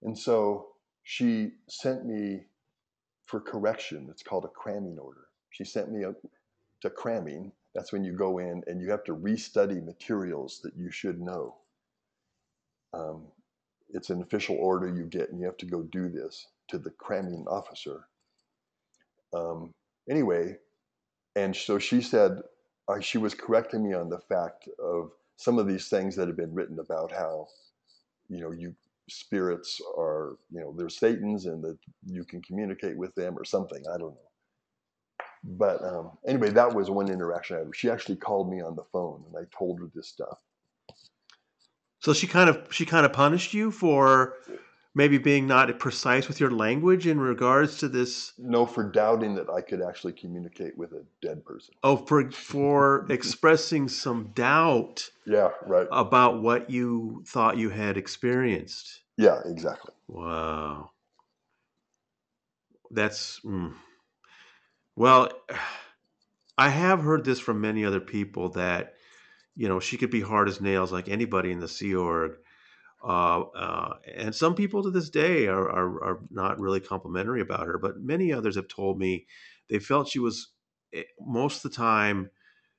[0.01, 0.67] And so
[1.03, 2.45] she sent me
[3.25, 4.07] for correction.
[4.09, 5.27] It's called a cramming order.
[5.51, 6.13] She sent me a,
[6.81, 7.51] to cramming.
[7.75, 11.55] That's when you go in and you have to restudy materials that you should know.
[12.93, 13.27] Um,
[13.93, 16.89] it's an official order you get, and you have to go do this to the
[16.89, 18.07] cramming officer.
[19.33, 19.73] Um,
[20.09, 20.57] anyway,
[21.35, 22.39] and so she said
[22.87, 26.37] uh, she was correcting me on the fact of some of these things that have
[26.37, 27.47] been written about how,
[28.29, 28.75] you know, you
[29.09, 33.83] spirits are, you know, they're Satan's and that you can communicate with them or something.
[33.93, 34.31] I don't know.
[35.43, 37.75] But um, anyway, that was one interaction I had.
[37.75, 40.37] She actually called me on the phone and I told her this stuff.
[41.99, 44.33] So she kind of she kind of punished you for
[44.93, 48.33] maybe being not precise with your language in regards to this.
[48.37, 51.73] No, for doubting that I could actually communicate with a dead person.
[51.83, 55.09] Oh, for for expressing some doubt.
[55.25, 55.87] Yeah, right.
[55.91, 59.01] About what you thought you had experienced.
[59.17, 59.93] Yeah, exactly.
[60.07, 60.91] Wow.
[62.89, 63.73] That's mm.
[64.95, 65.31] well.
[66.57, 68.93] I have heard this from many other people that
[69.55, 72.33] you know she could be hard as nails like anybody in the Sea Org.
[73.03, 77.65] Uh, uh, and some people to this day are, are, are not really complimentary about
[77.65, 79.25] her, but many others have told me
[79.69, 80.51] they felt she was
[80.93, 82.29] eh, most of the time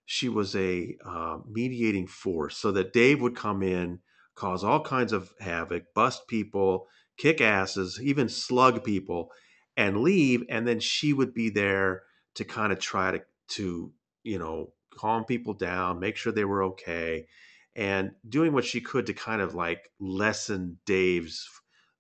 [0.05, 4.01] she was a uh, mediating force, so that Dave would come in
[4.35, 9.31] cause all kinds of havoc, bust people, kick asses, even slug people,
[9.77, 10.45] and leave.
[10.49, 12.03] And then she would be there
[12.35, 13.93] to kind of try to to
[14.23, 17.27] you know calm people down, make sure they were okay,
[17.75, 21.49] and doing what she could to kind of like lessen Dave's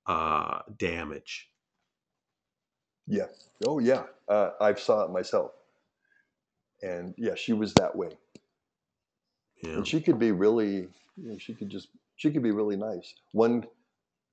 [0.06, 1.50] uh, damage.
[3.06, 3.26] Yeah.
[3.66, 4.04] Oh yeah.
[4.28, 5.52] Uh, I've saw it myself,
[6.82, 8.10] and yeah, she was that way.
[9.62, 9.74] Yeah.
[9.74, 10.88] And she could be really.
[11.16, 13.14] You know, she could just she could be really nice.
[13.32, 13.66] One,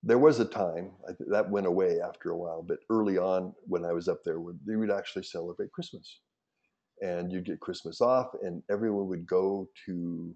[0.02, 0.92] there was a time
[1.28, 4.78] that went away after a while, but early on when I was up there, we
[4.78, 6.22] would actually celebrate Christmas,
[7.02, 10.34] and you'd get Christmas off, and everyone would go to.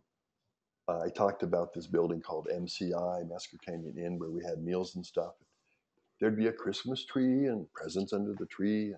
[0.88, 4.96] Uh, I talked about this building called MCI, Massacre Canyon Inn, where we had meals
[4.96, 5.34] and stuff.
[6.20, 8.98] There'd be a Christmas tree and presents under the tree, and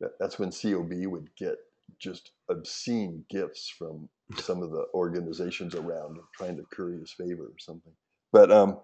[0.00, 1.56] that, that's when COB would get
[1.98, 4.08] just obscene gifts from
[4.38, 7.92] some of the organizations around trying to curry his favor or something.
[8.32, 8.78] But um,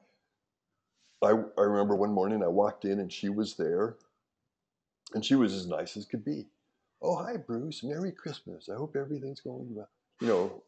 [1.23, 3.97] I, I remember one morning I walked in and she was there,
[5.15, 6.47] and she was as nice as could be.
[7.03, 7.83] Oh, hi, Bruce.
[7.83, 8.69] Merry Christmas.
[8.73, 9.91] I hope everything's going well.
[10.23, 10.63] You know,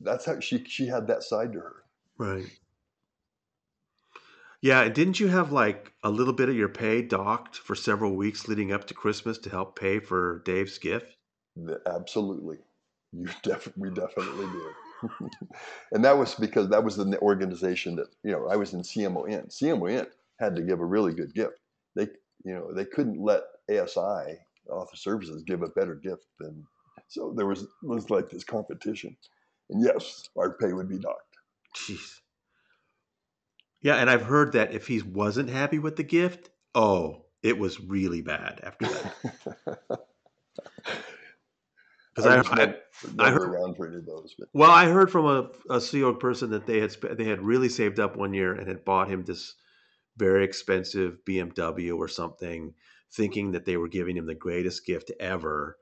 [0.00, 1.84] that's how she she had that side to her.
[2.18, 2.44] Right.
[4.60, 8.46] Yeah, didn't you have like a little bit of your pay docked for several weeks
[8.46, 11.16] leading up to Christmas to help pay for Dave's gift?
[11.86, 12.58] Absolutely.
[13.12, 15.10] You def- we definitely did.
[15.92, 19.26] and that was because that was the organization that, you know, I was in CMO
[19.30, 19.48] Int.
[19.48, 20.06] CMON
[20.38, 21.58] had to give a really good gift.
[21.96, 22.08] They,
[22.44, 24.38] you know, they couldn't let ASI,
[24.68, 26.66] Author Services, give a better gift than,
[27.10, 29.16] so there was, was like this competition.
[29.68, 31.36] And yes, our pay would be docked.
[31.76, 32.20] Jeez.
[33.82, 37.80] Yeah, and I've heard that if he wasn't happy with the gift, oh, it was
[37.80, 40.00] really bad after that.
[42.14, 45.12] Because I I, I, I heard- around for any of those, but well, I heard
[45.12, 48.34] from a, a Sea Org person that they had they had really saved up one
[48.34, 49.54] year and had bought him this
[50.16, 52.74] very expensive BMW or something,
[53.12, 55.78] thinking that they were giving him the greatest gift ever,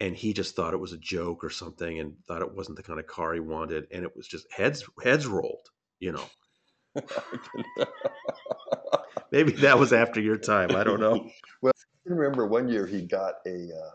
[0.00, 2.82] and he just thought it was a joke or something, and thought it wasn't the
[2.82, 6.24] kind of car he wanted, and it was just heads heads rolled, you know.
[9.32, 10.74] Maybe that was after your time.
[10.74, 11.30] I don't know.
[11.62, 13.90] Well i remember one year he got a uh,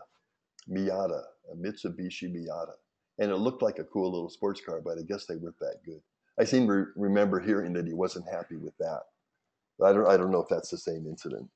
[0.70, 2.74] Miata, a Mitsubishi Miata,
[3.18, 5.80] and it looked like a cool little sports car, but I guess they weren't that
[5.84, 6.00] good.
[6.38, 9.00] I seem to re- remember hearing that he wasn't happy with that.
[9.84, 10.06] I don't.
[10.06, 11.48] I don't know if that's the same incident.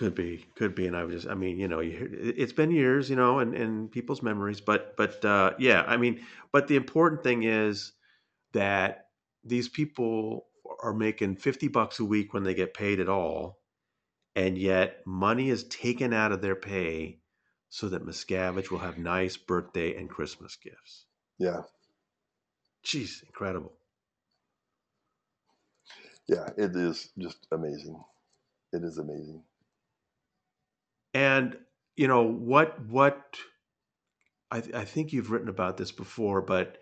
[0.00, 2.70] Could be, could be, and I was just, I mean, you know, you, it's been
[2.72, 6.76] years, you know, and and people's memories, but but uh, yeah, I mean, but the
[6.76, 7.92] important thing is
[8.52, 9.10] that
[9.44, 10.48] these people
[10.82, 13.60] are making fifty bucks a week when they get paid at all,
[14.36, 17.20] and yet money is taken out of their pay
[17.70, 21.06] so that Miscavige will have nice birthday and Christmas gifts.
[21.38, 21.62] Yeah,
[22.84, 23.78] Jeez, incredible.
[26.28, 28.02] yeah, it is just amazing.
[28.72, 29.44] It is amazing.
[31.14, 31.56] And
[31.96, 32.80] you know what?
[32.86, 33.36] What
[34.50, 36.78] I, I think you've written about this before, but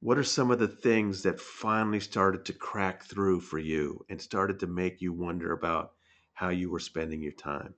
[0.00, 4.20] what are some of the things that finally started to crack through for you and
[4.20, 5.92] started to make you wonder about
[6.34, 7.74] how you were spending your time?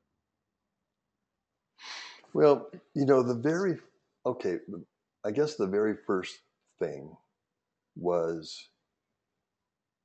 [2.35, 3.79] Well, you know, the very
[4.27, 4.59] okay,
[5.25, 6.39] I guess the very first
[6.79, 7.17] thing
[7.97, 8.69] was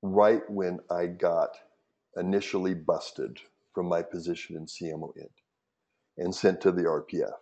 [0.01, 1.49] right when I got
[2.15, 3.39] initially busted
[3.73, 5.31] from my position in CMO Int
[6.17, 7.33] and sent to the RPF.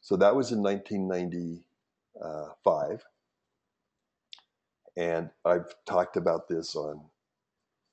[0.00, 3.04] So that was in 1995.
[4.96, 7.00] And I've talked about this on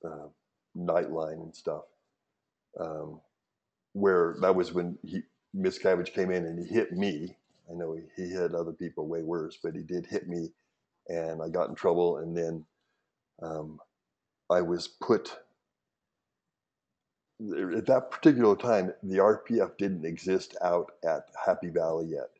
[0.04, 0.28] uh,
[0.76, 1.84] Nightline and stuff,
[2.78, 3.20] um,
[3.92, 5.22] where that was when he,
[5.56, 7.36] Miscavige came in and he hit me.
[7.70, 10.52] I know he, he hit other people way worse, but he did hit me,
[11.08, 12.18] and I got in trouble.
[12.18, 12.64] And then
[13.42, 13.80] um,
[14.50, 15.36] I was put
[17.76, 18.92] at that particular time.
[19.02, 22.30] The RPF didn't exist out at Happy Valley yet,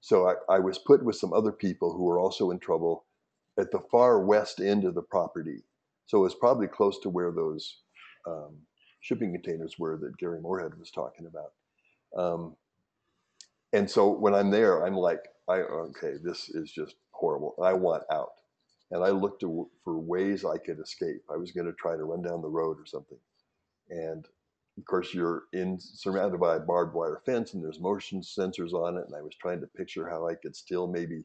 [0.00, 3.04] so I, I was put with some other people who were also in trouble
[3.58, 5.62] at the far west end of the property.
[6.06, 7.78] So it was probably close to where those
[8.26, 8.56] um,
[9.00, 11.52] shipping containers were that Gary Morehead was talking about.
[12.16, 12.56] Um,
[13.72, 17.54] and so when I'm there, I'm like, I okay, this is just horrible.
[17.62, 18.32] I want out.
[18.90, 21.22] And I looked to, for ways I could escape.
[21.32, 23.18] I was going to try to run down the road or something.
[23.88, 24.26] And
[24.78, 28.96] of course, you're in surrounded by a barbed wire fence, and there's motion sensors on
[28.96, 29.06] it.
[29.06, 31.24] And I was trying to picture how I could still maybe,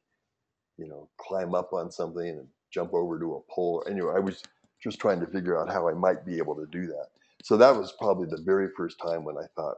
[0.77, 3.83] you know, climb up on something and jump over to a pole.
[3.89, 4.43] Anyway, I was
[4.83, 7.07] just trying to figure out how I might be able to do that.
[7.43, 9.77] So that was probably the very first time when I thought,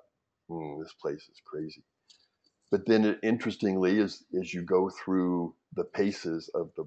[0.49, 1.83] hmm, this place is crazy.
[2.71, 6.85] But then, it, interestingly, as as you go through the paces of the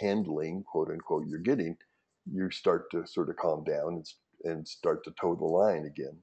[0.00, 1.76] handling, quote unquote, you're getting,
[2.32, 5.86] you start to sort of calm down and, s- and start to toe the line
[5.86, 6.22] again.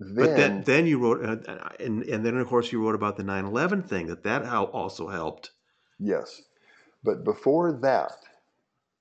[0.00, 3.16] Then, But then, then you wrote, uh, and and then of course you wrote about
[3.16, 5.52] the 9/11 thing that that how also helped.
[5.98, 6.42] yes,
[7.04, 8.12] but before that,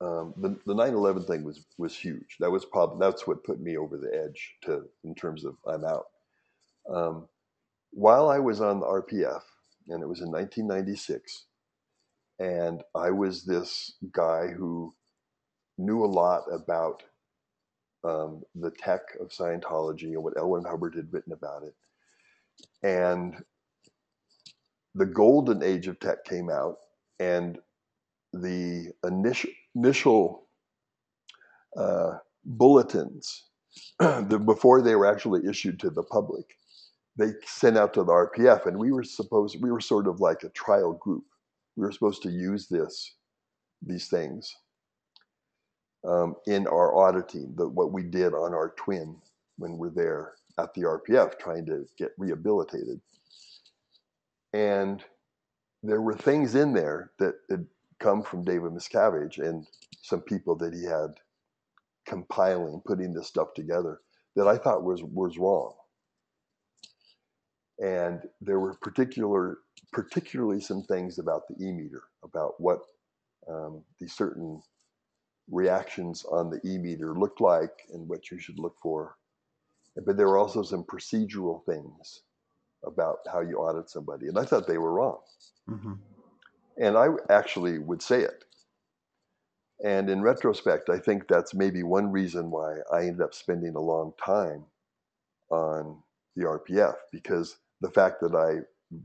[0.01, 2.37] um, the the 9/11 thing was was huge.
[2.39, 5.85] That was probably that's what put me over the edge to in terms of I'm
[5.85, 6.05] out.
[6.89, 7.29] Um,
[7.91, 9.43] while I was on the RPF,
[9.89, 11.45] and it was in 1996,
[12.39, 14.93] and I was this guy who
[15.77, 17.03] knew a lot about
[18.03, 20.49] um, the tech of Scientology and what L.
[20.49, 21.75] Ron Hubbard had written about it.
[22.83, 23.35] And
[24.95, 26.77] the golden age of tech came out,
[27.19, 27.59] and
[28.33, 30.47] the initial, initial
[31.77, 33.45] uh, bulletins,
[33.99, 36.45] the, before they were actually issued to the public,
[37.17, 40.43] they sent out to the RPF, and we were supposed we were sort of like
[40.43, 41.23] a trial group.
[41.75, 43.15] We were supposed to use this,
[43.83, 44.55] these things,
[46.07, 49.15] um, in our auditing, the, what we did on our twin
[49.57, 53.01] when we're there at the RPF trying to get rehabilitated.
[54.53, 55.03] And
[55.83, 57.67] there were things in there that had
[57.99, 59.67] come from David Miscavige and
[60.01, 61.19] some people that he had
[62.07, 63.99] compiling, putting this stuff together
[64.35, 65.73] that I thought was was wrong.
[67.79, 69.59] And there were particular,
[69.91, 72.79] particularly some things about the e-meter, about what
[73.47, 74.61] um, these certain
[75.49, 79.15] reactions on the e-meter looked like and what you should look for.
[80.05, 82.21] But there were also some procedural things
[82.85, 85.19] about how you audit somebody, and I thought they were wrong.
[85.67, 85.93] hmm
[86.77, 88.43] And I actually would say it.
[89.83, 93.81] And in retrospect, I think that's maybe one reason why I ended up spending a
[93.81, 94.65] long time
[95.49, 96.01] on
[96.35, 98.61] the RPF because the fact that I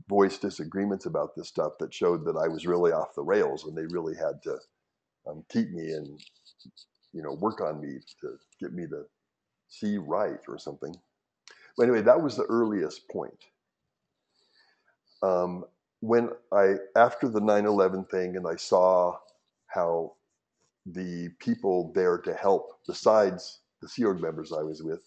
[0.09, 3.77] voiced disagreements about this stuff that showed that I was really off the rails and
[3.77, 4.57] they really had to
[5.27, 6.19] um, keep me and
[7.13, 9.03] you know work on me to get me to
[9.67, 10.95] see right or something.
[11.77, 13.45] But anyway, that was the earliest point.
[15.21, 15.65] Um,
[16.01, 19.17] when I after the 9/11 thing and I saw
[19.67, 20.13] how
[20.85, 25.01] the people there to help, besides the Sea Org members I was with,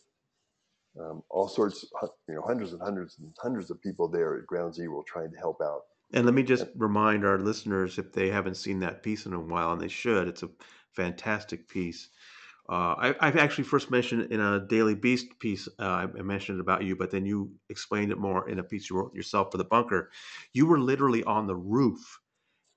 [0.99, 1.85] um, all sorts,
[2.29, 5.39] you know, hundreds and hundreds and hundreds of people there at Ground Zero trying to
[5.39, 5.83] help out.
[6.13, 9.41] And let me just remind our listeners, if they haven't seen that piece in a
[9.41, 10.51] while, and they should, it's a
[10.93, 12.09] fantastic piece.
[12.69, 16.63] Uh, I, have actually first mentioned in a Daily Beast piece, uh, I mentioned it
[16.63, 19.59] about you, but then you explained it more in a piece you wrote yourself for
[19.59, 20.11] the bunker.
[20.53, 22.21] You were literally on the roof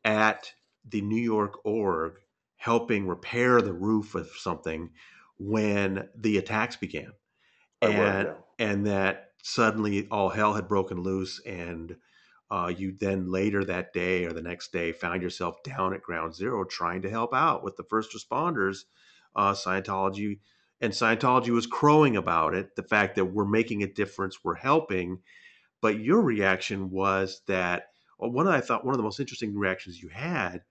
[0.06, 0.52] at
[0.88, 2.20] the New York org
[2.58, 4.92] helping repair the roof of something
[5.38, 7.12] when the attacks began.
[7.82, 8.28] and,
[8.60, 11.96] and that suddenly all hell had broken loose and
[12.52, 16.34] uh, you then later that day or the next day found yourself down at ground
[16.34, 18.86] zero trying to help out with the first responders
[19.36, 20.40] uh, scientology
[20.82, 25.20] and scientology was crowing about it the fact that we're making a difference we're helping
[25.82, 27.88] but your reaction was that
[28.18, 30.62] well, one i thought one of the most interesting reactions you had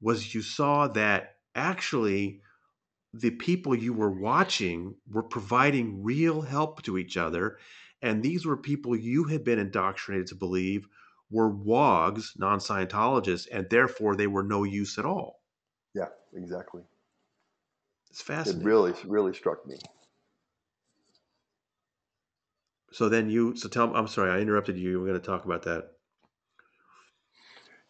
[0.00, 2.40] was you saw that actually
[3.12, 7.58] the people you were watching were providing real help to each other.
[8.02, 10.86] And these were people you had been indoctrinated to believe
[11.30, 15.42] were wogs, non Scientologists, and therefore they were no use at all.
[15.94, 16.82] Yeah, exactly.
[18.10, 18.62] It's fascinating.
[18.62, 19.78] It really, really struck me.
[22.92, 24.98] So then you, so tell me, I'm sorry, I interrupted you.
[24.98, 25.90] We're going to talk about that.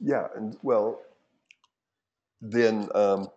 [0.01, 1.01] Yeah, and well,
[2.41, 3.29] then um,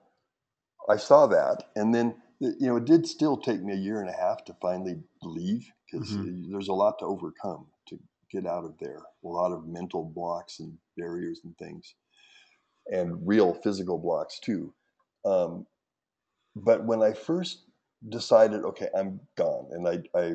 [0.89, 4.09] I saw that, and then you know it did still take me a year and
[4.09, 6.51] a half to finally believe because mm-hmm.
[6.51, 7.99] there's a lot to overcome to
[8.31, 8.99] get out of there.
[9.23, 11.95] A lot of mental blocks and barriers and things,
[12.91, 14.73] and real physical blocks too.
[15.25, 15.65] Um,
[16.55, 17.63] but when I first
[18.09, 20.25] decided, okay, I'm gone, and I, I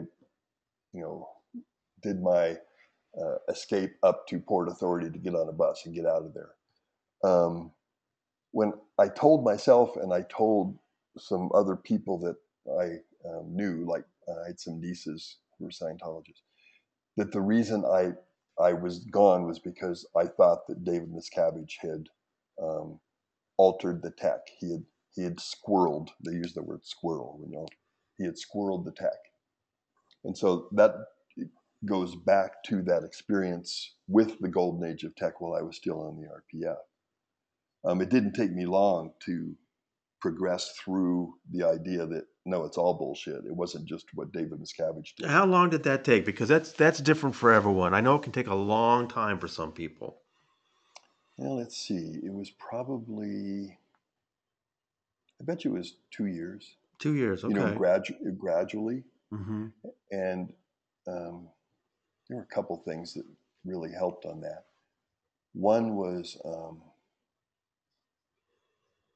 [0.93, 1.29] you know,
[2.03, 2.57] did my
[3.21, 6.35] uh, escape up to Port Authority to get on a bus and get out of
[6.35, 6.51] there.
[7.25, 7.73] Um,
[8.53, 10.79] when I told myself and I told
[11.19, 12.37] some other people that
[12.81, 16.43] I um, knew, like I had some nieces who were Scientologists,
[17.17, 18.13] that the reason I
[18.59, 22.09] I was gone was because I thought that David Miscavige had
[22.63, 22.99] um,
[23.59, 24.41] altered the tech.
[24.59, 24.85] He had
[25.15, 26.09] he had squirreled.
[26.25, 27.41] They use the word squirrel.
[27.45, 27.67] You know,
[28.19, 29.19] he had squirreled the tech,
[30.25, 30.93] and so that
[31.85, 36.01] goes back to that experience with the golden age of tech while I was still
[36.01, 36.77] on the RPF.
[37.85, 39.55] Um, it didn't take me long to
[40.21, 43.45] progress through the idea that no, it's all bullshit.
[43.45, 45.29] It wasn't just what David Miscavige did.
[45.29, 46.25] How long did that take?
[46.25, 47.93] Because that's that's different for everyone.
[47.93, 50.19] I know it can take a long time for some people.
[51.37, 52.21] Well, let's see.
[52.23, 53.79] It was probably,
[55.41, 56.77] I bet you it was two years.
[56.99, 57.53] Two years, okay.
[57.53, 59.05] You know, gradu- gradually.
[59.33, 59.67] Mm-hmm.
[60.13, 60.53] And
[61.07, 61.49] um,
[62.29, 63.25] there were a couple things that
[63.67, 64.65] really helped on that.
[65.53, 66.81] One was um,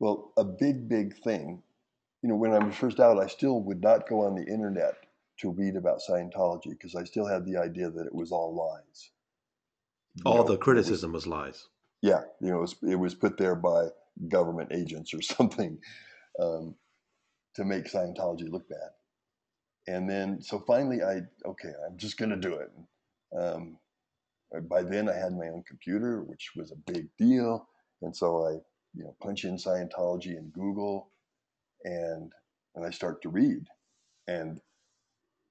[0.00, 1.62] well, a big, big thing.
[2.22, 4.94] You know, when I was first out, I still would not go on the internet
[5.38, 9.10] to read about Scientology because I still had the idea that it was all lies.
[10.26, 11.68] all know, the criticism was, was, lies.
[12.02, 13.86] Yeah, you know, it was, it was, put there by
[14.28, 15.78] government agents or something
[16.38, 16.74] um,
[17.54, 18.90] to make Scientology look bad.
[19.86, 22.70] And then, so finally, I okay, I'm just going to do it.
[23.36, 23.78] Um,
[24.68, 27.66] by then, I had my own computer, which was a big deal,
[28.02, 28.58] and so I
[28.94, 31.09] you know, punch in Scientology in Google,
[31.84, 32.32] and
[32.74, 33.66] and I start to read,
[34.28, 34.60] and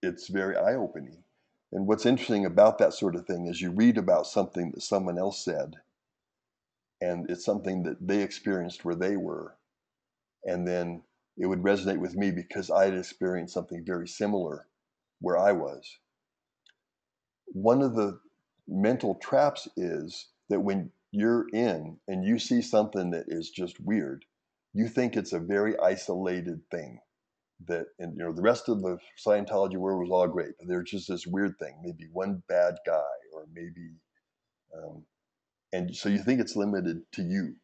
[0.01, 1.23] it's very eye opening.
[1.71, 5.19] And what's interesting about that sort of thing is you read about something that someone
[5.19, 5.75] else said,
[7.01, 9.55] and it's something that they experienced where they were,
[10.45, 11.03] and then
[11.37, 14.67] it would resonate with me because I had experienced something very similar
[15.21, 15.99] where I was.
[17.47, 18.19] One of the
[18.67, 24.25] mental traps is that when you're in and you see something that is just weird,
[24.73, 26.99] you think it's a very isolated thing.
[27.67, 30.89] That and you know the rest of the Scientology world was all great, but there's
[30.91, 33.03] just this weird thing, maybe one bad guy,
[33.33, 33.95] or maybe,
[34.73, 35.03] um,
[35.73, 37.55] and so you think it's limited to you.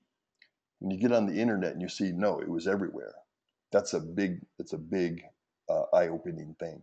[0.80, 3.14] When you get on the internet and you see no, it was everywhere.
[3.72, 5.22] That's a big, it's a big
[5.70, 6.82] uh, eye-opening thing.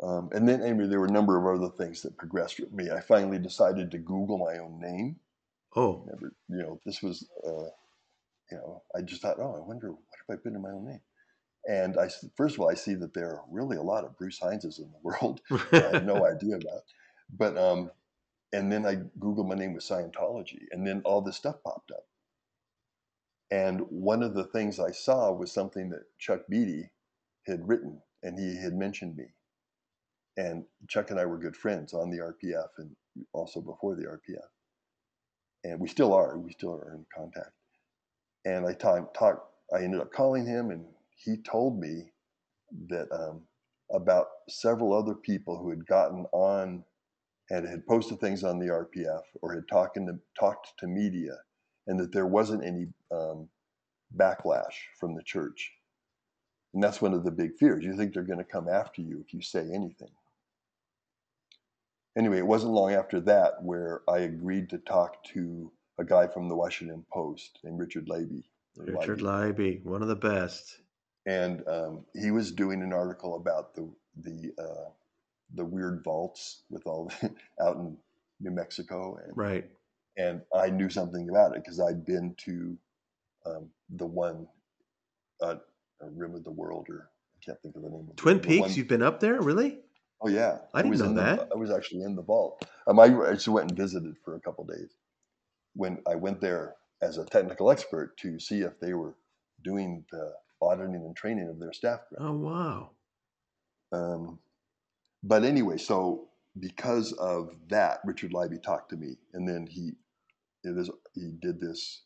[0.00, 2.90] Um, and then anyway, there were a number of other things that progressed with me.
[2.90, 5.16] I finally decided to Google my own name.
[5.74, 7.70] Oh, never, you know, this was uh,
[8.50, 10.86] you know, I just thought, oh, I wonder what have I put in my own
[10.86, 11.00] name.
[11.68, 14.38] And I first of all, I see that there are really a lot of Bruce
[14.38, 15.40] Hineses in the world.
[15.50, 16.82] I had no idea about.
[17.36, 17.90] But um,
[18.52, 22.06] and then I googled my name with Scientology, and then all this stuff popped up.
[23.50, 26.90] And one of the things I saw was something that Chuck Beatty
[27.46, 29.26] had written, and he had mentioned me.
[30.36, 32.94] And Chuck and I were good friends on the RPF and
[33.32, 34.46] also before the RPF.
[35.64, 37.52] And we still are, we still are in contact.
[38.46, 42.12] And I talked, talk, I ended up calling him, and he told me
[42.88, 43.42] that um,
[43.92, 46.84] about several other people who had gotten on
[47.50, 51.32] and had posted things on the RPF or had talked to, talked to media
[51.88, 53.48] and that there wasn't any um,
[54.16, 55.72] backlash from the church.
[56.72, 57.84] And that's one of the big fears.
[57.84, 60.10] You think they're going to come after you if you say anything.
[62.16, 66.48] Anyway, it wasn't long after that where I agreed to talk to a guy from
[66.48, 68.44] the Washington Post named Richard Leiby.
[68.76, 70.78] Richard Leiby, one of the best.
[71.26, 73.88] And um, he was doing an article about the
[74.22, 74.90] the uh,
[75.54, 77.10] the weird vaults with all
[77.60, 77.96] out in
[78.40, 79.18] New Mexico.
[79.24, 79.70] And, right
[80.16, 82.76] and I knew something about it because I'd been to
[83.44, 84.46] um, the one
[85.42, 85.56] uh,
[86.00, 88.06] Rim of the World, or I can't think of the name.
[88.10, 88.40] of Twin.
[88.40, 88.60] Peaks.
[88.60, 89.78] One, You've been up there, really?
[90.22, 91.48] Oh yeah, I didn't was know that.
[91.50, 92.66] The, I was actually in the vault.
[92.86, 94.90] Um, I actually went and visited for a couple days.
[95.76, 99.14] When I went there as a technical expert to see if they were
[99.62, 102.00] doing the auditing and training of their staff.
[102.18, 102.90] Oh wow.
[103.92, 104.38] Um,
[105.22, 109.92] but anyway, so because of that, Richard Leiby talked to me, and then he
[110.64, 112.02] is, he did this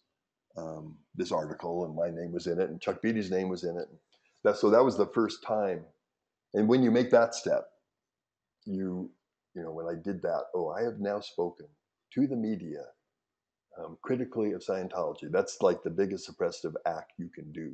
[0.56, 3.76] um, this article, and my name was in it, and Chuck Beatty's name was in
[3.76, 3.88] it.
[4.42, 5.84] That, so that was the first time.
[6.54, 7.68] And when you make that step,
[8.64, 9.10] you
[9.54, 11.66] you know when I did that, oh, I have now spoken
[12.14, 12.84] to the media
[13.78, 15.30] um, critically of Scientology.
[15.30, 17.72] That's like the biggest suppressive act you can do.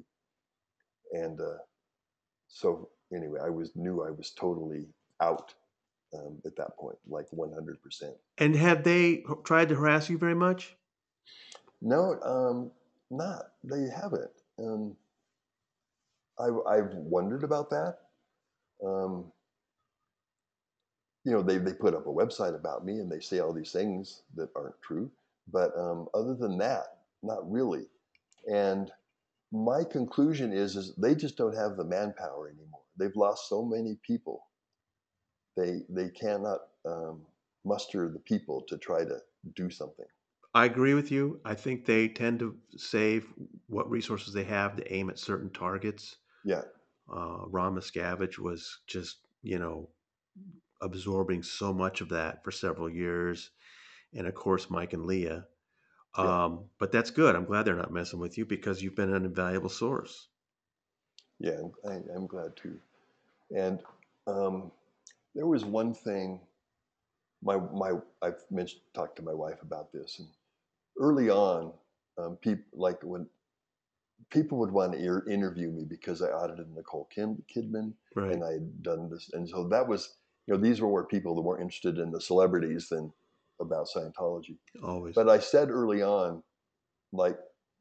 [1.13, 1.59] And uh,
[2.49, 4.87] so anyway, I was knew I was totally
[5.21, 5.55] out
[6.15, 7.77] um, at that point, like 100%.
[8.39, 10.77] And have they tried to harass you very much?
[11.83, 12.71] No, um,
[13.11, 13.47] not.
[13.65, 14.31] They haven't.
[14.59, 14.97] Um,
[16.39, 17.99] I, I've wondered about that.
[18.85, 19.33] Um,
[21.25, 23.73] you know, they, they put up a website about me and they say all these
[23.73, 25.11] things that aren't true.
[25.53, 26.85] But um, other than that,
[27.23, 27.87] not really.
[28.53, 28.91] And
[29.53, 32.81] my conclusion is, is they just don't have the manpower anymore.
[32.99, 34.43] They've lost so many people
[35.57, 37.23] they they cannot um,
[37.65, 39.19] muster the people to try to
[39.55, 40.07] do something.
[40.55, 41.41] I agree with you.
[41.45, 43.27] I think they tend to save
[43.67, 46.17] what resources they have to aim at certain targets.
[46.45, 46.63] Yeah.
[47.13, 49.91] Uh, Ron Miscavige was just, you know,
[50.81, 53.51] absorbing so much of that for several years.
[54.15, 55.47] And of course, Mike and Leah.
[56.17, 56.57] Um, yeah.
[56.79, 57.35] But that's good.
[57.35, 60.29] I'm glad they're not messing with you because you've been an invaluable source.
[61.39, 62.79] Yeah, I, am glad too.
[63.55, 63.81] And
[64.27, 64.73] um,
[65.35, 66.41] there was one thing
[67.43, 67.93] my my
[68.23, 70.29] I've mentioned talked to my wife about this and
[70.99, 71.73] early on
[72.19, 73.27] um, people like when
[74.31, 78.33] people would want to interview me because I audited Nicole Kim, Kidman right.
[78.33, 81.35] and I had done this and so that was you know these were where people
[81.35, 83.13] that were interested in the celebrities than
[83.61, 86.43] about Scientology always but I said early on
[87.13, 87.39] like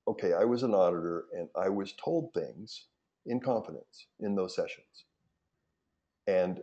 [0.07, 2.85] okay I was an auditor and I was told things
[3.25, 5.05] in confidence in those sessions
[6.27, 6.61] and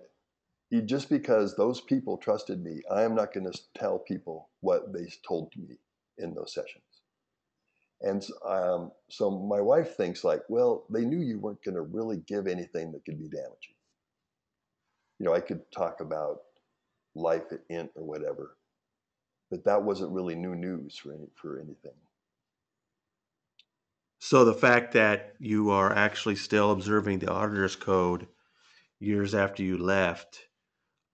[0.81, 5.07] just because those people trusted me, I am not going to tell people what they
[5.27, 5.77] told me
[6.19, 6.83] in those sessions.
[8.01, 12.23] And um, so my wife thinks like, well, they knew you weren't going to really
[12.27, 13.77] give anything that could be damaging.
[15.19, 16.39] You know, I could talk about
[17.15, 18.57] life at Int or whatever,
[19.53, 21.93] but that wasn't really new news for any, for anything.
[24.19, 28.29] So the fact that you are actually still observing the auditor's code
[28.99, 30.49] years after you left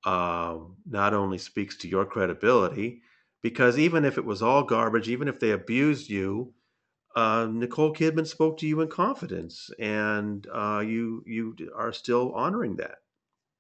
[0.04, 3.02] um, not only speaks to your credibility,
[3.42, 6.54] because even if it was all garbage, even if they abused you,
[7.16, 12.76] uh, Nicole Kidman spoke to you in confidence, and uh, you you are still honoring
[12.76, 12.98] that.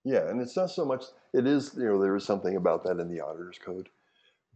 [0.04, 1.06] Yeah, and it's not so much.
[1.34, 3.88] It is you know there is something about that in the auditor's code,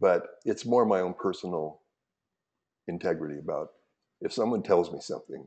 [0.00, 1.80] but it's more my own personal
[2.88, 3.68] integrity about
[4.20, 5.46] if someone tells me something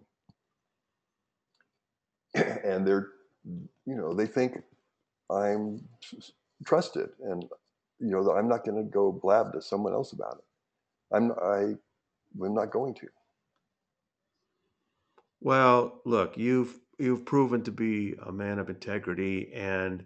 [2.34, 3.10] and they're
[3.86, 4.62] you know they think
[5.30, 5.82] I'm
[6.66, 7.44] trusted, and
[8.00, 11.16] you know I'm not going to go blab to someone else about it.
[11.16, 11.76] I'm I,
[12.44, 13.08] I'm not going to.
[15.42, 20.06] Well, look, you've you've proven to be a man of integrity, and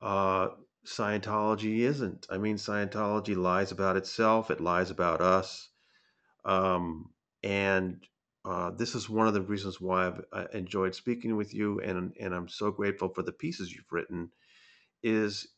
[0.00, 0.48] uh,
[0.86, 2.26] Scientology isn't.
[2.30, 4.50] I mean, Scientology lies about itself.
[4.50, 5.68] It lies about us,
[6.44, 7.10] um,
[7.42, 8.02] and
[8.44, 12.14] uh, this is one of the reasons why I've uh, enjoyed speaking with you, and
[12.18, 14.30] and I'm so grateful for the pieces you've written.
[15.02, 15.48] Is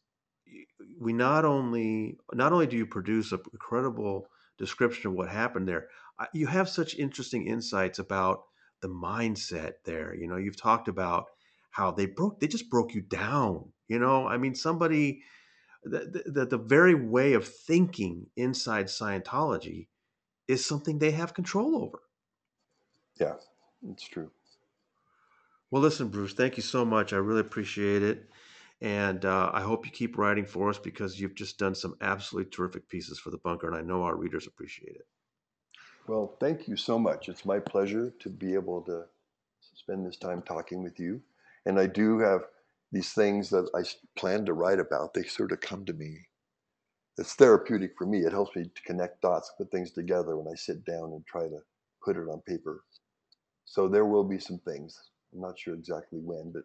[1.00, 5.88] we not only not only do you produce a incredible description of what happened there,
[6.32, 8.42] you have such interesting insights about
[8.80, 10.14] the mindset there.
[10.14, 11.26] You know, you've talked about
[11.70, 13.71] how they broke they just broke you down.
[13.88, 15.22] You know, I mean, somebody
[15.84, 19.88] that the, the very way of thinking inside Scientology
[20.48, 22.00] is something they have control over.
[23.18, 23.34] Yeah,
[23.90, 24.30] it's true.
[25.70, 27.12] Well, listen, Bruce, thank you so much.
[27.12, 28.28] I really appreciate it.
[28.80, 32.50] And uh, I hope you keep writing for us because you've just done some absolutely
[32.50, 35.06] terrific pieces for the bunker, and I know our readers appreciate it.
[36.08, 37.28] Well, thank you so much.
[37.28, 39.04] It's my pleasure to be able to
[39.60, 41.22] spend this time talking with you.
[41.64, 42.42] And I do have
[42.92, 43.82] these things that I
[44.18, 46.18] plan to write about, they sort of come to me.
[47.18, 48.20] It's therapeutic for me.
[48.20, 51.42] It helps me to connect dots, put things together when I sit down and try
[51.42, 51.58] to
[52.04, 52.84] put it on paper.
[53.64, 54.98] So there will be some things.
[55.32, 56.64] I'm not sure exactly when, but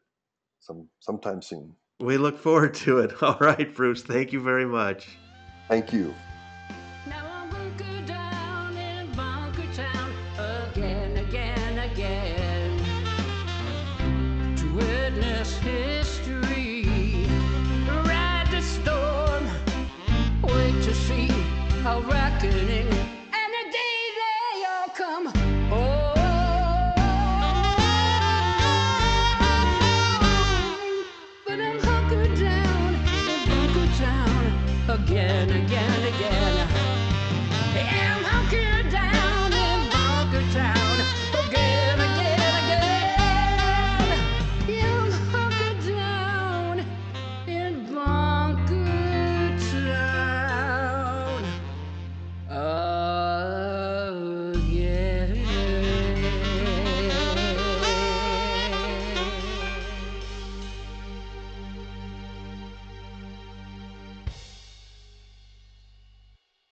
[0.59, 1.73] some sometime soon.
[1.99, 3.23] We look forward to it.
[3.23, 4.03] All right, Bruce.
[4.03, 5.07] Thank you very much.
[5.69, 6.13] Thank you.